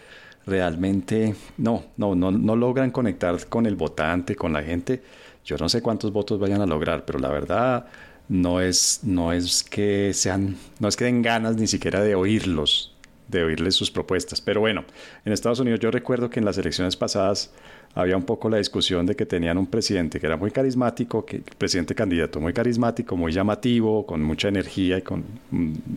realmente, 0.45 1.35
no, 1.57 1.85
no, 1.97 2.13
no, 2.13 2.31
no 2.31 2.55
logran 2.55 2.91
conectar 2.91 3.47
con 3.47 3.65
el 3.65 3.75
votante, 3.75 4.35
con 4.35 4.53
la 4.53 4.61
gente. 4.61 5.01
Yo 5.43 5.57
no 5.57 5.69
sé 5.69 5.81
cuántos 5.81 6.11
votos 6.11 6.39
vayan 6.39 6.61
a 6.61 6.65
lograr, 6.65 7.05
pero 7.05 7.19
la 7.19 7.29
verdad 7.29 7.87
no 8.27 8.61
es, 8.61 9.01
no 9.03 9.31
es 9.31 9.63
que 9.63 10.13
sean, 10.13 10.57
no 10.79 10.87
es 10.87 10.95
que 10.95 11.05
den 11.05 11.21
ganas 11.21 11.55
ni 11.55 11.67
siquiera 11.67 12.01
de 12.01 12.15
oírlos, 12.15 12.95
de 13.27 13.43
oírles 13.43 13.75
sus 13.75 13.91
propuestas. 13.91 14.41
Pero 14.41 14.61
bueno, 14.61 14.85
en 15.23 15.33
Estados 15.33 15.59
Unidos 15.59 15.79
yo 15.79 15.91
recuerdo 15.91 16.29
que 16.29 16.39
en 16.39 16.45
las 16.45 16.57
elecciones 16.57 16.95
pasadas 16.95 17.51
había 17.95 18.17
un 18.17 18.23
poco 18.23 18.49
la 18.49 18.57
discusión 18.57 19.05
de 19.05 19.15
que 19.15 19.25
tenían 19.25 19.57
un 19.57 19.67
presidente 19.67 20.19
que 20.19 20.27
era 20.27 20.35
muy 20.35 20.51
carismático, 20.51 21.25
que 21.25 21.41
presidente 21.57 21.95
candidato 21.95 22.41
muy 22.41 22.51
carismático, 22.51 23.15
muy 23.15 23.31
llamativo, 23.31 24.05
con 24.05 24.21
mucha 24.21 24.49
energía 24.49 24.97
y 24.97 25.01
con 25.01 25.23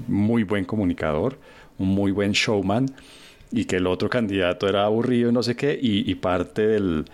muy 0.06 0.44
buen 0.44 0.64
comunicador, 0.64 1.37
un 1.76 1.88
muy 1.88 2.12
buen 2.12 2.32
showman, 2.32 2.87
y 3.50 3.64
que 3.64 3.76
el 3.76 3.87
otro 3.88 4.08
candidato 4.08 4.68
era 4.68 4.84
aburrido 4.84 5.30
y 5.30 5.32
no 5.32 5.42
sé 5.42 5.56
qué, 5.56 5.76
y, 5.80 6.14
parte 6.16 6.66
del, 6.68 7.06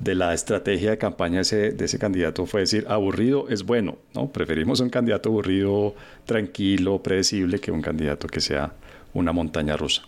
de 0.00 0.14
la 0.16 0.34
estrategia 0.34 0.90
de 0.90 0.98
campaña 0.98 1.36
de 1.36 1.42
ese, 1.42 1.70
de 1.70 1.84
ese 1.84 1.98
candidato 1.98 2.44
fue 2.46 2.62
decir, 2.62 2.84
aburrido 2.88 3.48
es 3.48 3.62
bueno, 3.62 3.98
¿no? 4.14 4.28
Preferimos 4.28 4.80
un 4.80 4.90
candidato 4.90 5.28
aburrido, 5.28 5.94
tranquilo, 6.24 7.00
predecible, 7.00 7.60
que 7.60 7.70
un 7.70 7.82
candidato 7.82 8.26
que 8.26 8.40
sea 8.40 8.72
una 9.14 9.32
montaña 9.32 9.76
rusa. 9.76 10.02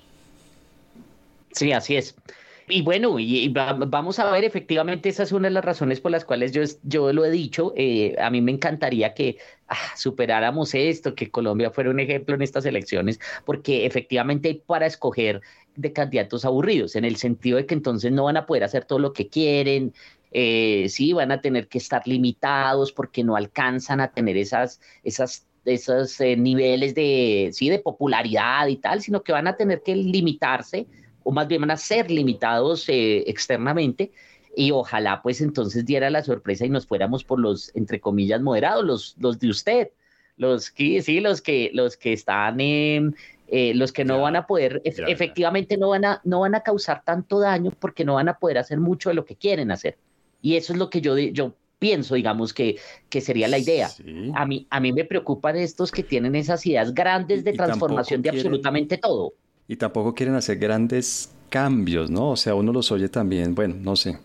Sí, 1.52 1.70
así 1.70 1.96
es. 1.96 2.16
Y 2.66 2.82
bueno, 2.82 3.18
y, 3.18 3.48
vamos 3.48 4.18
a 4.18 4.30
ver, 4.30 4.44
efectivamente, 4.44 5.10
esa 5.10 5.22
es 5.22 5.32
una 5.32 5.48
de 5.48 5.54
las 5.54 5.64
razones 5.64 6.00
por 6.00 6.10
las 6.10 6.24
cuales 6.24 6.52
yo, 6.52 6.62
yo 6.82 7.12
lo 7.12 7.24
he 7.24 7.30
dicho. 7.30 7.74
Eh, 7.76 8.16
a 8.18 8.30
mí 8.30 8.40
me 8.40 8.52
encantaría 8.52 9.12
que 9.12 9.36
ah, 9.68 9.76
superáramos 9.96 10.74
esto, 10.74 11.14
que 11.14 11.30
Colombia 11.30 11.70
fuera 11.70 11.90
un 11.90 12.00
ejemplo 12.00 12.34
en 12.34 12.42
estas 12.42 12.64
elecciones, 12.64 13.20
porque 13.44 13.84
efectivamente 13.84 14.48
hay 14.48 14.62
para 14.66 14.86
escoger 14.86 15.42
de 15.76 15.92
candidatos 15.92 16.44
aburridos, 16.44 16.96
en 16.96 17.04
el 17.04 17.16
sentido 17.16 17.58
de 17.58 17.66
que 17.66 17.74
entonces 17.74 18.12
no 18.12 18.24
van 18.24 18.38
a 18.38 18.46
poder 18.46 18.64
hacer 18.64 18.84
todo 18.86 18.98
lo 18.98 19.12
que 19.12 19.28
quieren, 19.28 19.92
eh, 20.32 20.86
sí, 20.88 21.12
van 21.12 21.32
a 21.32 21.40
tener 21.40 21.68
que 21.68 21.78
estar 21.78 22.02
limitados 22.06 22.92
porque 22.92 23.24
no 23.24 23.36
alcanzan 23.36 24.00
a 24.00 24.12
tener 24.12 24.36
esas, 24.36 24.80
esas 25.02 25.46
esos 25.64 26.20
eh, 26.20 26.36
niveles 26.36 26.94
de, 26.94 27.50
sí, 27.52 27.70
de 27.70 27.78
popularidad 27.78 28.66
y 28.68 28.76
tal, 28.76 29.00
sino 29.00 29.22
que 29.22 29.32
van 29.32 29.46
a 29.46 29.56
tener 29.56 29.82
que 29.82 29.96
limitarse 29.96 30.86
o 31.24 31.32
más 31.32 31.48
bien 31.48 31.62
van 31.62 31.72
a 31.72 31.76
ser 31.76 32.10
limitados 32.10 32.88
eh, 32.88 33.24
externamente 33.26 34.12
y 34.56 34.70
ojalá 34.70 35.20
pues 35.22 35.40
entonces 35.40 35.84
diera 35.84 36.10
la 36.10 36.22
sorpresa 36.22 36.64
y 36.64 36.68
nos 36.68 36.86
fuéramos 36.86 37.24
por 37.24 37.40
los, 37.40 37.74
entre 37.74 38.00
comillas, 38.00 38.40
moderados, 38.40 38.84
los, 38.84 39.16
los 39.18 39.38
de 39.40 39.48
usted, 39.48 39.90
los 40.36 40.70
que, 40.70 41.02
sí, 41.02 41.20
los 41.20 41.40
que, 41.40 41.70
los 41.74 41.96
que 41.96 42.12
están 42.12 42.60
en... 42.60 43.16
Eh, 43.46 43.74
los 43.74 43.92
que 43.92 44.06
no 44.06 44.22
van 44.22 44.36
a 44.36 44.46
poder, 44.46 44.80
efectivamente 44.84 45.76
no 45.76 45.90
van 45.90 46.06
a, 46.06 46.20
no 46.24 46.40
van 46.40 46.54
a 46.54 46.62
causar 46.62 47.04
tanto 47.04 47.38
daño 47.38 47.72
porque 47.78 48.02
no 48.02 48.14
van 48.14 48.30
a 48.30 48.38
poder 48.38 48.56
hacer 48.56 48.80
mucho 48.80 49.10
de 49.10 49.14
lo 49.14 49.26
que 49.26 49.36
quieren 49.36 49.70
hacer. 49.70 49.98
Y 50.40 50.56
eso 50.56 50.72
es 50.72 50.78
lo 50.78 50.88
que 50.88 51.02
yo, 51.02 51.16
yo 51.18 51.54
pienso, 51.78 52.14
digamos, 52.14 52.54
que, 52.54 52.78
que 53.10 53.20
sería 53.20 53.46
la 53.46 53.58
idea. 53.58 53.90
A, 54.34 54.46
mí, 54.46 54.66
a 54.70 54.80
mí 54.80 54.92
me 54.94 55.04
preocupan 55.04 55.56
estos 55.56 55.92
que 55.92 56.02
tienen 56.02 56.34
esas 56.34 56.64
ideas 56.64 56.94
grandes 56.94 57.44
de 57.44 57.52
transformación 57.52 58.22
de 58.22 58.30
absolutamente 58.30 58.96
todo 58.96 59.34
y 59.68 59.76
tampoco 59.76 60.14
quieren 60.14 60.34
hacer 60.34 60.58
grandes 60.58 61.30
cambios, 61.48 62.10
¿no? 62.10 62.30
O 62.30 62.36
sea, 62.36 62.54
uno 62.54 62.72
los 62.72 62.90
oye 62.92 63.08
también, 63.08 63.54
bueno, 63.54 63.76
no 63.78 63.96
sé, 63.96 64.18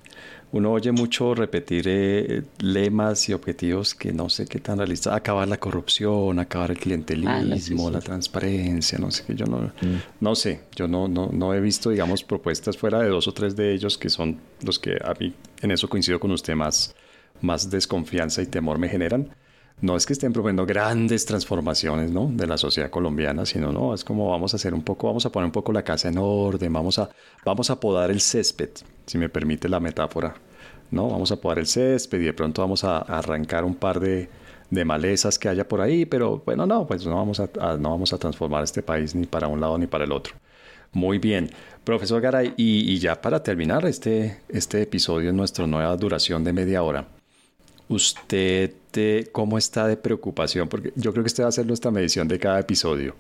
uno 0.52 0.72
oye 0.72 0.92
mucho 0.92 1.36
repetir 1.36 1.84
eh, 1.88 2.44
lemas 2.60 3.30
y 3.30 3.34
objetivos 3.34 3.94
que 3.94 4.12
no 4.12 4.30
sé 4.30 4.48
qué 4.48 4.60
tan 4.60 4.80
realistas, 4.80 5.14
acabar 5.14 5.48
la 5.48 5.58
corrupción, 5.58 6.40
acabar 6.40 6.72
el 6.72 6.80
clientelismo, 6.80 7.88
ah, 7.88 7.92
la 7.92 8.02
transparencia, 8.02 8.98
no 8.98 9.12
sé, 9.12 9.26
yo 9.36 9.46
no, 9.46 9.60
mm. 9.60 10.02
no 10.22 10.36
sé, 10.36 10.62
yo 10.76 10.88
no, 10.88 11.08
no, 11.08 11.30
no 11.32 11.54
he 11.54 11.62
visto, 11.62 11.92
digamos, 11.92 12.24
propuestas 12.24 12.78
fuera 12.78 13.00
de 13.00 13.10
dos 13.10 13.28
o 13.28 13.34
tres 13.34 13.56
de 13.56 13.74
ellos 13.74 13.98
que 13.98 14.10
son 14.10 14.40
los 14.64 14.80
que 14.80 14.98
a 15.04 15.14
mí, 15.20 15.34
en 15.62 15.72
eso 15.72 15.88
coincido 15.88 16.20
con 16.20 16.32
usted, 16.32 16.56
más, 16.56 16.96
más 17.42 17.70
desconfianza 17.70 18.42
y 18.42 18.48
temor 18.48 18.80
me 18.80 18.90
generan 18.90 19.30
no 19.82 19.96
es 19.96 20.06
que 20.06 20.14
estén 20.14 20.34
proponiendo 20.34 20.66
grandes 20.66 21.26
transformaciones 21.26 22.12
¿no? 22.12 22.30
de 22.32 22.48
la 22.48 22.58
sociedad 22.58 22.90
colombiana, 22.90 23.46
sino 23.46 23.72
no, 23.72 23.94
es 23.94 24.04
como 24.04 24.30
vamos 24.30 24.54
a 24.54 24.58
hacer 24.58 24.74
un 24.74 24.84
poco, 24.84 25.08
vamos 25.08 25.26
a 25.26 25.32
poner 25.32 25.46
un 25.46 25.52
poco 25.52 25.72
la 25.72 25.84
casa 25.84 26.10
en 26.10 26.18
orden, 26.18 26.72
vamos 26.74 27.00
a, 27.00 27.10
vamos 27.46 27.70
a 27.70 27.80
podar 27.80 28.12
el 28.12 28.20
césped, 28.20 28.72
si 29.06 29.18
me 29.18 29.30
permite 29.30 29.70
la 29.70 29.80
metáfora, 29.80 30.36
¿no? 30.92 31.10
Vamos 31.10 31.32
a 31.32 31.38
podar 31.38 31.60
el 31.60 31.68
césped 31.68 32.20
y 32.20 32.26
de 32.26 32.34
pronto 32.34 32.62
vamos 32.62 32.84
a 32.84 33.00
arrancar 33.00 33.64
un 33.64 33.76
par 33.76 34.00
de, 34.00 34.30
de 34.70 34.86
malezas 34.86 35.40
que 35.40 35.48
haya 35.48 35.68
por 35.68 35.80
ahí, 35.82 36.06
pero 36.06 36.42
bueno, 36.46 36.66
no, 36.66 36.86
pues 36.86 37.06
no 37.06 37.16
vamos 37.16 37.40
a, 37.40 37.50
no 37.78 37.92
vamos 37.92 38.12
a 38.12 38.18
transformar 38.18 38.64
este 38.64 38.84
país 38.84 39.16
ni 39.16 39.26
para 39.28 39.48
un 39.48 39.62
lado 39.62 39.78
ni 39.78 39.88
para 39.88 40.04
el 40.04 40.12
otro. 40.12 40.36
Muy 40.92 41.20
bien, 41.20 41.52
profesor 41.84 42.20
Garay, 42.20 42.54
y, 42.58 42.92
y 42.92 43.00
ya 43.00 43.22
para 43.22 43.44
terminar 43.44 43.86
este, 43.86 44.42
este 44.50 44.82
episodio 44.82 45.30
en 45.30 45.38
nuestra 45.38 45.68
nueva 45.68 45.96
duración 45.96 46.44
de 46.44 46.52
media 46.52 46.82
hora, 46.82 47.08
¿usted 47.90 48.72
cómo 49.32 49.58
está 49.58 49.88
de 49.88 49.98
preocupación? 49.98 50.68
Porque 50.68 50.94
yo 50.96 51.12
creo 51.12 51.24
que 51.24 51.28
usted 51.28 51.44
va 51.44 51.48
a 51.48 51.50
hacer 51.50 51.66
nuestra 51.66 51.92
medición 51.92 52.28
de 52.28 52.40
cada 52.40 52.60
episodio. 52.60 53.16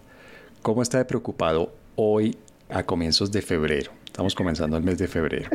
¿Cómo 0.62 0.82
está 0.82 0.98
de 0.98 1.06
preocupado 1.06 1.74
hoy 1.96 2.38
a 2.70 2.84
comienzos 2.84 3.32
de 3.32 3.42
febrero? 3.42 3.92
Estamos 4.06 4.36
comenzando 4.36 4.78
el 4.78 4.84
mes 4.84 4.98
de 4.98 5.08
febrero. 5.08 5.50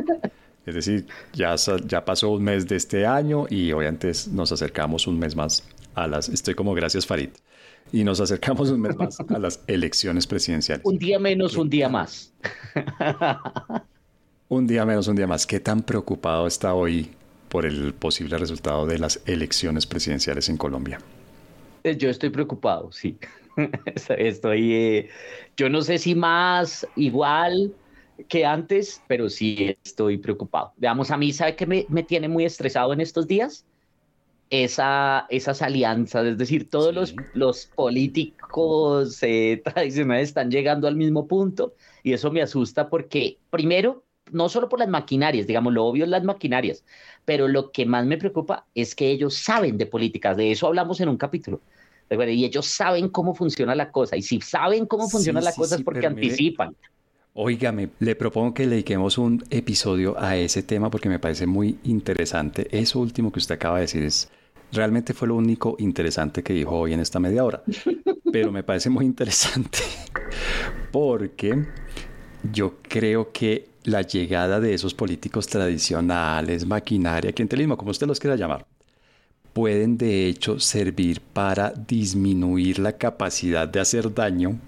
Es 0.65 0.73
decir, 0.73 1.05
ya, 1.31 1.55
ya 1.85 2.03
pasó 2.03 2.31
un 2.31 2.43
mes 2.43 2.67
de 2.67 2.75
este 2.75 3.05
año 3.05 3.45
y 3.49 3.71
hoy 3.71 3.85
antes 3.85 4.27
nos 4.27 4.51
acercamos 4.51 5.05
un 5.05 5.19
mes 5.19 5.35
más 5.35 5.63
a 5.93 6.07
las... 6.07 6.27
Estoy 6.27 6.55
como 6.55 6.73
gracias 6.73 7.05
Farid. 7.05 7.29
Y 7.91 8.03
nos 8.03 8.19
acercamos 8.19 8.71
un 8.71 8.81
mes 8.81 8.95
más 8.95 9.19
a 9.19 9.37
las 9.37 9.61
elecciones 9.67 10.25
presidenciales. 10.25 10.83
Un 10.83 10.97
día 10.97 11.19
menos, 11.19 11.55
un 11.55 11.69
día 11.69 11.87
más. 11.87 12.33
un 14.49 14.65
día 14.65 14.85
menos, 14.85 15.07
un 15.07 15.15
día 15.15 15.27
más. 15.27 15.45
¿Qué 15.45 15.59
tan 15.59 15.83
preocupado 15.83 16.47
está 16.47 16.73
hoy 16.73 17.11
por 17.55 17.65
el 17.65 17.93
posible 17.93 18.37
resultado 18.37 18.85
de 18.85 18.99
las 18.99 19.21
elecciones 19.25 19.85
presidenciales 19.85 20.49
en 20.49 20.57
Colombia? 20.57 20.99
Eh, 21.85 21.95
yo 21.95 22.09
estoy 22.09 22.29
preocupado, 22.29 22.91
sí. 22.91 23.17
Estoy, 24.17 24.73
eh, 24.73 25.09
yo 25.55 25.69
no 25.69 25.81
sé 25.81 25.97
si 25.97 26.15
más 26.15 26.85
igual 26.97 27.73
que 28.27 28.45
antes, 28.45 29.01
pero 29.07 29.29
sí 29.29 29.73
estoy 29.85 30.17
preocupado. 30.17 30.73
Veamos, 30.75 31.11
a 31.11 31.17
mí, 31.17 31.31
¿sabe 31.31 31.55
qué 31.55 31.65
me, 31.65 31.85
me 31.87 32.03
tiene 32.03 32.27
muy 32.27 32.43
estresado 32.43 32.91
en 32.91 32.99
estos 32.99 33.25
días? 33.25 33.65
Esa, 34.49 35.25
esas 35.29 35.61
alianzas, 35.61 36.25
es 36.25 36.37
decir, 36.37 36.69
todos 36.69 36.93
los, 36.93 37.15
los 37.33 37.67
políticos 37.67 39.17
eh, 39.21 39.61
tradicionales 39.63 40.27
están 40.27 40.51
llegando 40.51 40.89
al 40.89 40.97
mismo 40.97 41.25
punto 41.25 41.73
y 42.03 42.11
eso 42.11 42.31
me 42.31 42.41
asusta 42.41 42.89
porque, 42.89 43.37
primero, 43.49 44.03
no 44.31 44.49
solo 44.49 44.69
por 44.69 44.79
las 44.79 44.89
maquinarias, 44.89 45.47
digamos, 45.47 45.73
lo 45.73 45.85
obvio 45.85 46.03
es 46.03 46.09
las 46.09 46.23
maquinarias, 46.23 46.83
pero 47.25 47.47
lo 47.47 47.71
que 47.71 47.85
más 47.85 48.05
me 48.05 48.17
preocupa 48.17 48.65
es 48.73 48.95
que 48.95 49.09
ellos 49.09 49.35
saben 49.35 49.77
de 49.77 49.85
políticas, 49.85 50.37
de 50.37 50.51
eso 50.51 50.67
hablamos 50.67 50.99
en 51.01 51.09
un 51.09 51.17
capítulo. 51.17 51.61
Y 52.09 52.45
ellos 52.45 52.67
saben 52.67 53.09
cómo 53.09 53.33
funciona 53.33 53.73
la 53.73 53.91
cosa. 53.91 54.15
Y 54.15 54.21
si 54.21 54.39
saben 54.39 54.85
cómo 54.85 55.09
funciona 55.09 55.41
la 55.41 55.53
cosa 55.53 55.75
es 55.75 55.81
porque 55.81 56.05
anticipan. 56.05 56.75
Óigame, 57.33 57.89
le 57.99 58.15
propongo 58.15 58.53
que 58.53 58.63
le 58.63 58.71
dediquemos 58.71 59.17
un 59.17 59.43
episodio 59.49 60.15
a 60.17 60.37
ese 60.37 60.63
tema 60.63 60.89
porque 60.89 61.09
me 61.09 61.19
parece 61.19 61.47
muy 61.47 61.77
interesante. 61.83 62.67
Eso 62.71 62.99
último 62.99 63.31
que 63.31 63.39
usted 63.39 63.55
acaba 63.55 63.77
de 63.77 63.81
decir 63.81 64.03
es 64.03 64.29
realmente 64.71 65.13
fue 65.13 65.27
lo 65.27 65.35
único 65.35 65.75
interesante 65.79 66.43
que 66.43 66.53
dijo 66.53 66.77
hoy 66.77 66.93
en 66.93 66.99
esta 66.99 67.19
media 67.19 67.43
hora. 67.43 67.63
Pero 68.31 68.51
me 68.51 68.63
parece 68.63 68.89
muy 68.89 69.05
interesante 69.05 69.79
porque 70.91 71.65
yo 72.53 72.75
creo 72.83 73.31
que 73.31 73.74
la 73.85 74.01
llegada 74.01 74.59
de 74.59 74.73
esos 74.73 74.93
políticos 74.93 75.47
tradicionales, 75.47 76.65
maquinaria, 76.65 77.31
clientelismo, 77.31 77.77
como 77.77 77.91
usted 77.91 78.07
los 78.07 78.19
quiera 78.19 78.35
llamar, 78.35 78.65
pueden 79.53 79.97
de 79.97 80.27
hecho 80.27 80.59
servir 80.59 81.21
para 81.21 81.71
disminuir 81.71 82.79
la 82.79 82.93
capacidad 82.93 83.67
de 83.67 83.79
hacer 83.79 84.13
daño 84.13 84.59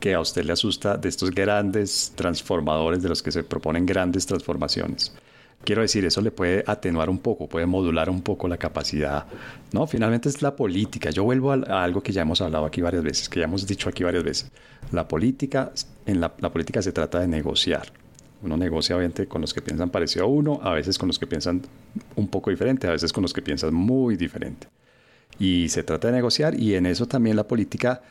que 0.00 0.14
a 0.14 0.20
usted 0.20 0.44
le 0.44 0.52
asusta 0.52 0.96
de 0.96 1.08
estos 1.08 1.30
grandes 1.30 2.12
transformadores 2.16 3.02
de 3.02 3.08
los 3.08 3.22
que 3.22 3.30
se 3.30 3.44
proponen 3.44 3.86
grandes 3.86 4.26
transformaciones. 4.26 5.12
Quiero 5.62 5.82
decir, 5.82 6.06
eso 6.06 6.22
le 6.22 6.30
puede 6.30 6.64
atenuar 6.66 7.10
un 7.10 7.18
poco, 7.18 7.46
puede 7.46 7.66
modular 7.66 8.08
un 8.08 8.22
poco 8.22 8.48
la 8.48 8.56
capacidad. 8.56 9.26
No, 9.72 9.86
finalmente 9.86 10.30
es 10.30 10.40
la 10.40 10.56
política. 10.56 11.10
Yo 11.10 11.24
vuelvo 11.24 11.52
a, 11.52 11.84
algo 11.84 12.02
que 12.02 12.12
ya 12.12 12.22
hemos 12.22 12.40
hablado 12.40 12.64
aquí 12.64 12.80
varias 12.80 13.02
veces, 13.02 13.28
que 13.28 13.40
ya 13.40 13.44
hemos 13.44 13.66
dicho 13.66 13.90
aquí 13.90 14.02
varias 14.02 14.24
veces. 14.24 14.50
La 14.90 15.06
política, 15.06 15.72
en 16.06 16.20
la, 16.20 16.32
la 16.38 16.50
política 16.50 16.80
se 16.80 16.92
trata 16.92 17.20
de 17.20 17.28
negociar. 17.28 17.92
Uno 18.42 18.56
negocia 18.56 18.96
con 19.28 19.40
los 19.42 19.52
que 19.52 19.60
piensan 19.60 19.90
parecido 19.90 20.24
a 20.24 20.28
uno, 20.28 20.60
a 20.62 20.72
veces 20.72 20.96
con 20.98 21.08
los 21.08 21.18
que 21.18 21.26
piensan 21.26 21.62
un 22.16 22.28
poco 22.28 22.50
diferente, 22.50 22.86
a 22.86 22.92
veces 22.92 23.12
con 23.12 23.22
los 23.22 23.32
que 23.32 23.42
piensan 23.42 23.74
muy 23.74 24.16
diferente. 24.16 24.66
Y 25.38 25.68
se 25.68 25.82
trata 25.82 26.08
de 26.08 26.14
negociar 26.14 26.58
y 26.58 26.74
en 26.74 26.86
eso 26.86 27.06
también 27.06 27.36
la 27.36 27.46
política 27.46 28.02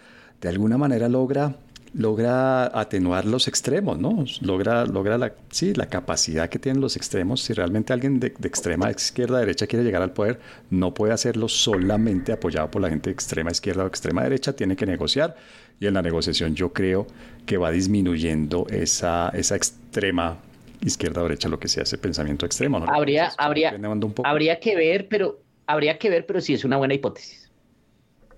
de 0.41 0.49
alguna 0.49 0.77
manera 0.77 1.09
logra 1.09 1.55
logra 1.93 2.65
atenuar 2.79 3.25
los 3.25 3.47
extremos, 3.47 3.97
¿no? 3.99 4.25
Logra, 4.41 4.85
logra 4.85 5.17
la, 5.17 5.33
sí, 5.49 5.73
la 5.73 5.87
capacidad 5.87 6.49
que 6.49 6.59
tienen 6.59 6.81
los 6.81 6.95
extremos. 6.95 7.41
Si 7.41 7.53
realmente 7.53 7.93
alguien 7.93 8.19
de, 8.19 8.33
de 8.37 8.47
extrema 8.47 8.91
izquierda 8.91 9.39
derecha 9.39 9.67
quiere 9.67 9.83
llegar 9.83 10.01
al 10.01 10.13
poder, 10.13 10.39
no 10.69 10.93
puede 10.93 11.13
hacerlo 11.13 11.47
solamente 11.47 12.31
apoyado 12.31 12.69
por 12.69 12.81
la 12.81 12.89
gente 12.89 13.09
de 13.09 13.13
extrema 13.13 13.51
izquierda 13.51 13.83
o 13.83 13.87
extrema 13.87 14.23
derecha, 14.23 14.53
tiene 14.53 14.75
que 14.75 14.85
negociar. 14.85 15.35
Y 15.79 15.87
en 15.87 15.93
la 15.93 16.01
negociación 16.01 16.55
yo 16.55 16.73
creo 16.73 17.07
que 17.45 17.57
va 17.57 17.71
disminuyendo 17.71 18.67
esa, 18.69 19.29
esa 19.29 19.55
extrema 19.55 20.37
izquierda 20.81 21.21
o 21.21 21.23
derecha, 21.23 21.49
lo 21.49 21.59
que 21.59 21.67
sea 21.67 21.83
ese 21.83 21.97
pensamiento 21.97 22.45
extremo. 22.45 22.79
¿no? 22.79 22.85
Habría, 22.91 23.31
habría, 23.37 23.77
habría 24.23 24.59
que 24.59 24.75
ver, 24.75 25.07
pero 25.07 25.39
habría 25.65 25.97
que 25.97 26.09
ver, 26.09 26.25
pero 26.25 26.41
sí 26.41 26.53
es 26.53 26.65
una 26.65 26.77
buena 26.77 26.93
hipótesis. 26.93 27.49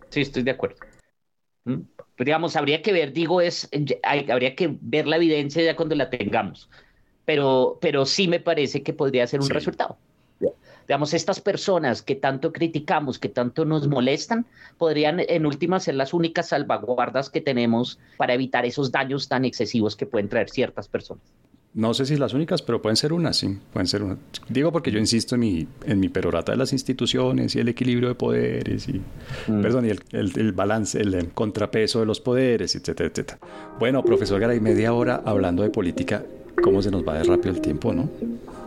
Sí, 0.09 0.21
estoy 0.21 0.43
de 0.43 0.51
acuerdo. 0.51 0.77
¿Mm? 1.65 1.81
Digamos, 2.25 2.55
habría 2.55 2.81
que 2.81 2.93
ver, 2.93 3.13
digo, 3.13 3.41
es, 3.41 3.69
habría 4.03 4.55
que 4.55 4.75
ver 4.81 5.07
la 5.07 5.15
evidencia 5.15 5.63
ya 5.63 5.75
cuando 5.75 5.95
la 5.95 6.09
tengamos, 6.09 6.69
pero, 7.25 7.77
pero 7.81 8.05
sí 8.05 8.27
me 8.27 8.39
parece 8.39 8.83
que 8.83 8.93
podría 8.93 9.27
ser 9.27 9.41
un 9.41 9.49
resultado. 9.49 9.97
Digamos, 10.87 11.13
estas 11.13 11.39
personas 11.39 12.01
que 12.01 12.15
tanto 12.15 12.51
criticamos, 12.51 13.17
que 13.17 13.29
tanto 13.29 13.63
nos 13.63 13.87
molestan, 13.87 14.45
podrían 14.77 15.21
en 15.21 15.45
última 15.45 15.79
ser 15.79 15.95
las 15.95 16.13
únicas 16.13 16.49
salvaguardas 16.49 17.29
que 17.29 17.39
tenemos 17.39 17.97
para 18.17 18.33
evitar 18.33 18.65
esos 18.65 18.91
daños 18.91 19.29
tan 19.29 19.45
excesivos 19.45 19.95
que 19.95 20.05
pueden 20.05 20.27
traer 20.27 20.49
ciertas 20.49 20.89
personas. 20.89 21.23
No 21.73 21.93
sé 21.93 22.05
si 22.05 22.17
las 22.17 22.33
únicas, 22.33 22.61
pero 22.61 22.81
pueden 22.81 22.97
ser 22.97 23.13
unas, 23.13 23.37
sí, 23.37 23.57
pueden 23.71 23.87
ser 23.87 24.03
unas. 24.03 24.17
Digo 24.49 24.73
porque 24.73 24.91
yo 24.91 24.99
insisto 24.99 25.35
en 25.35 25.41
mi, 25.41 25.67
en 25.85 26.01
mi 26.01 26.09
perorata 26.09 26.51
de 26.51 26.57
las 26.57 26.73
instituciones 26.73 27.55
y 27.55 27.59
el 27.59 27.69
equilibrio 27.69 28.09
de 28.09 28.15
poderes 28.15 28.89
y, 28.89 29.01
mm. 29.47 29.61
perdón, 29.61 29.85
y 29.85 29.89
el, 29.89 30.01
el, 30.11 30.51
balance, 30.51 30.99
el, 30.99 31.29
contrapeso 31.29 32.01
de 32.01 32.05
los 32.05 32.19
poderes, 32.19 32.75
etcétera, 32.75 33.09
etcétera. 33.09 33.39
Bueno, 33.79 34.03
profesor 34.03 34.41
Garay, 34.41 34.59
media 34.59 34.93
hora 34.93 35.21
hablando 35.23 35.63
de 35.63 35.69
política, 35.69 36.25
¿cómo 36.61 36.81
se 36.81 36.91
nos 36.91 37.07
va 37.07 37.13
de 37.13 37.23
rápido 37.23 37.55
el 37.55 37.61
tiempo, 37.61 37.93
no? 37.93 38.09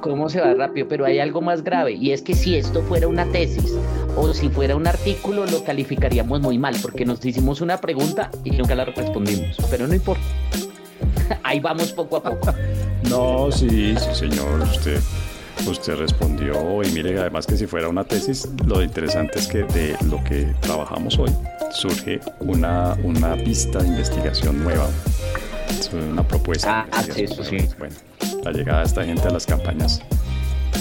¿Cómo 0.00 0.30
se 0.30 0.40
va 0.40 0.54
rápido? 0.54 0.88
Pero 0.88 1.04
hay 1.04 1.18
algo 1.18 1.42
más 1.42 1.62
grave 1.62 1.92
y 1.92 2.12
es 2.12 2.22
que 2.22 2.34
si 2.34 2.56
esto 2.56 2.80
fuera 2.82 3.06
una 3.06 3.26
tesis 3.26 3.76
o 4.16 4.32
si 4.32 4.48
fuera 4.48 4.76
un 4.76 4.86
artículo, 4.86 5.44
lo 5.44 5.62
calificaríamos 5.62 6.40
muy 6.40 6.56
mal 6.56 6.74
porque 6.80 7.04
nos 7.04 7.22
hicimos 7.22 7.60
una 7.60 7.82
pregunta 7.82 8.30
y 8.44 8.52
nunca 8.52 8.74
la 8.74 8.86
respondimos, 8.86 9.58
pero 9.70 9.86
no 9.86 9.94
importa. 9.94 10.22
Ahí 11.42 11.60
vamos 11.60 11.92
poco 11.92 12.16
a 12.16 12.22
poco. 12.22 12.54
No, 13.08 13.50
sí, 13.50 13.94
sí, 13.96 14.14
señor. 14.14 14.60
Usted, 14.62 15.00
usted 15.66 15.96
respondió. 15.96 16.82
Y 16.82 16.90
mire, 16.90 17.18
además 17.18 17.46
que 17.46 17.56
si 17.56 17.66
fuera 17.66 17.88
una 17.88 18.04
tesis, 18.04 18.48
lo 18.66 18.82
interesante 18.82 19.38
es 19.38 19.46
que 19.46 19.64
de 19.64 19.96
lo 20.10 20.22
que 20.24 20.54
trabajamos 20.60 21.18
hoy 21.18 21.30
surge 21.72 22.20
una, 22.40 22.96
una 23.02 23.34
pista 23.36 23.80
de 23.80 23.88
investigación 23.88 24.62
nueva. 24.62 24.88
una 25.92 26.26
propuesta. 26.26 26.86
Ah, 26.90 27.02
eso 27.16 27.44
sí. 27.44 27.58
Bueno, 27.78 27.94
la 28.42 28.52
llegada 28.52 28.80
de 28.80 28.86
esta 28.86 29.04
gente 29.04 29.28
a 29.28 29.30
las 29.30 29.46
campañas. 29.46 30.02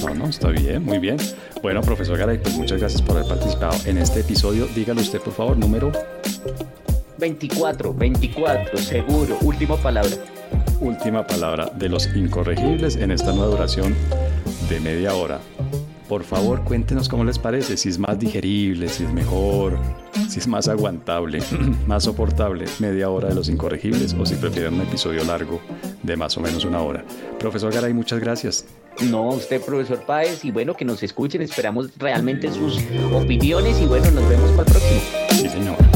No, 0.01 0.13
no, 0.13 0.25
está 0.25 0.49
bien, 0.49 0.83
muy 0.83 0.99
bien. 0.99 1.17
Bueno, 1.61 1.81
profesor 1.81 2.17
Garay, 2.17 2.39
pues 2.39 2.55
muchas 2.55 2.79
gracias 2.79 3.01
por 3.01 3.15
haber 3.15 3.29
participado 3.29 3.75
en 3.85 3.97
este 3.99 4.19
episodio. 4.19 4.67
Dígalo 4.75 5.01
usted, 5.01 5.21
por 5.21 5.33
favor, 5.33 5.57
número 5.57 5.91
24, 7.17 7.93
24, 7.93 8.77
seguro. 8.79 9.37
Última 9.43 9.77
palabra. 9.77 10.11
Última 10.83 11.25
palabra 11.25 11.71
de 11.73 11.87
los 11.87 12.13
incorregibles 12.13 12.97
en 12.97 13.11
esta 13.11 13.31
nueva 13.31 13.51
duración 13.51 13.95
de 14.67 14.81
media 14.81 15.15
hora. 15.15 15.39
Por 16.09 16.25
favor, 16.25 16.61
cuéntenos 16.65 17.07
cómo 17.07 17.23
les 17.23 17.39
parece, 17.39 17.77
si 17.77 17.87
es 17.87 17.97
más 17.97 18.19
digerible, 18.19 18.89
si 18.89 19.05
es 19.05 19.13
mejor, 19.13 19.79
si 20.27 20.39
es 20.39 20.47
más 20.47 20.67
aguantable, 20.67 21.39
más 21.87 22.03
soportable 22.03 22.65
media 22.79 23.09
hora 23.09 23.29
de 23.29 23.35
los 23.35 23.47
incorregibles 23.47 24.13
o 24.19 24.25
si 24.25 24.35
prefieren 24.35 24.73
un 24.73 24.81
episodio 24.81 25.23
largo 25.23 25.61
de 26.03 26.17
más 26.17 26.35
o 26.35 26.41
menos 26.41 26.65
una 26.65 26.81
hora. 26.81 27.05
Profesor 27.39 27.73
Garay, 27.73 27.93
muchas 27.93 28.19
gracias. 28.19 28.65
No, 29.09 29.29
usted, 29.29 29.61
profesor 29.61 30.01
Páez, 30.05 30.43
y 30.43 30.51
bueno, 30.51 30.73
que 30.73 30.83
nos 30.83 31.01
escuchen, 31.01 31.41
esperamos 31.41 31.97
realmente 31.97 32.51
sus 32.51 32.77
opiniones 33.13 33.79
y 33.79 33.85
bueno, 33.85 34.11
nos 34.11 34.27
vemos 34.27 34.51
para 34.51 34.63
el 34.63 34.73
próximo. 34.73 35.92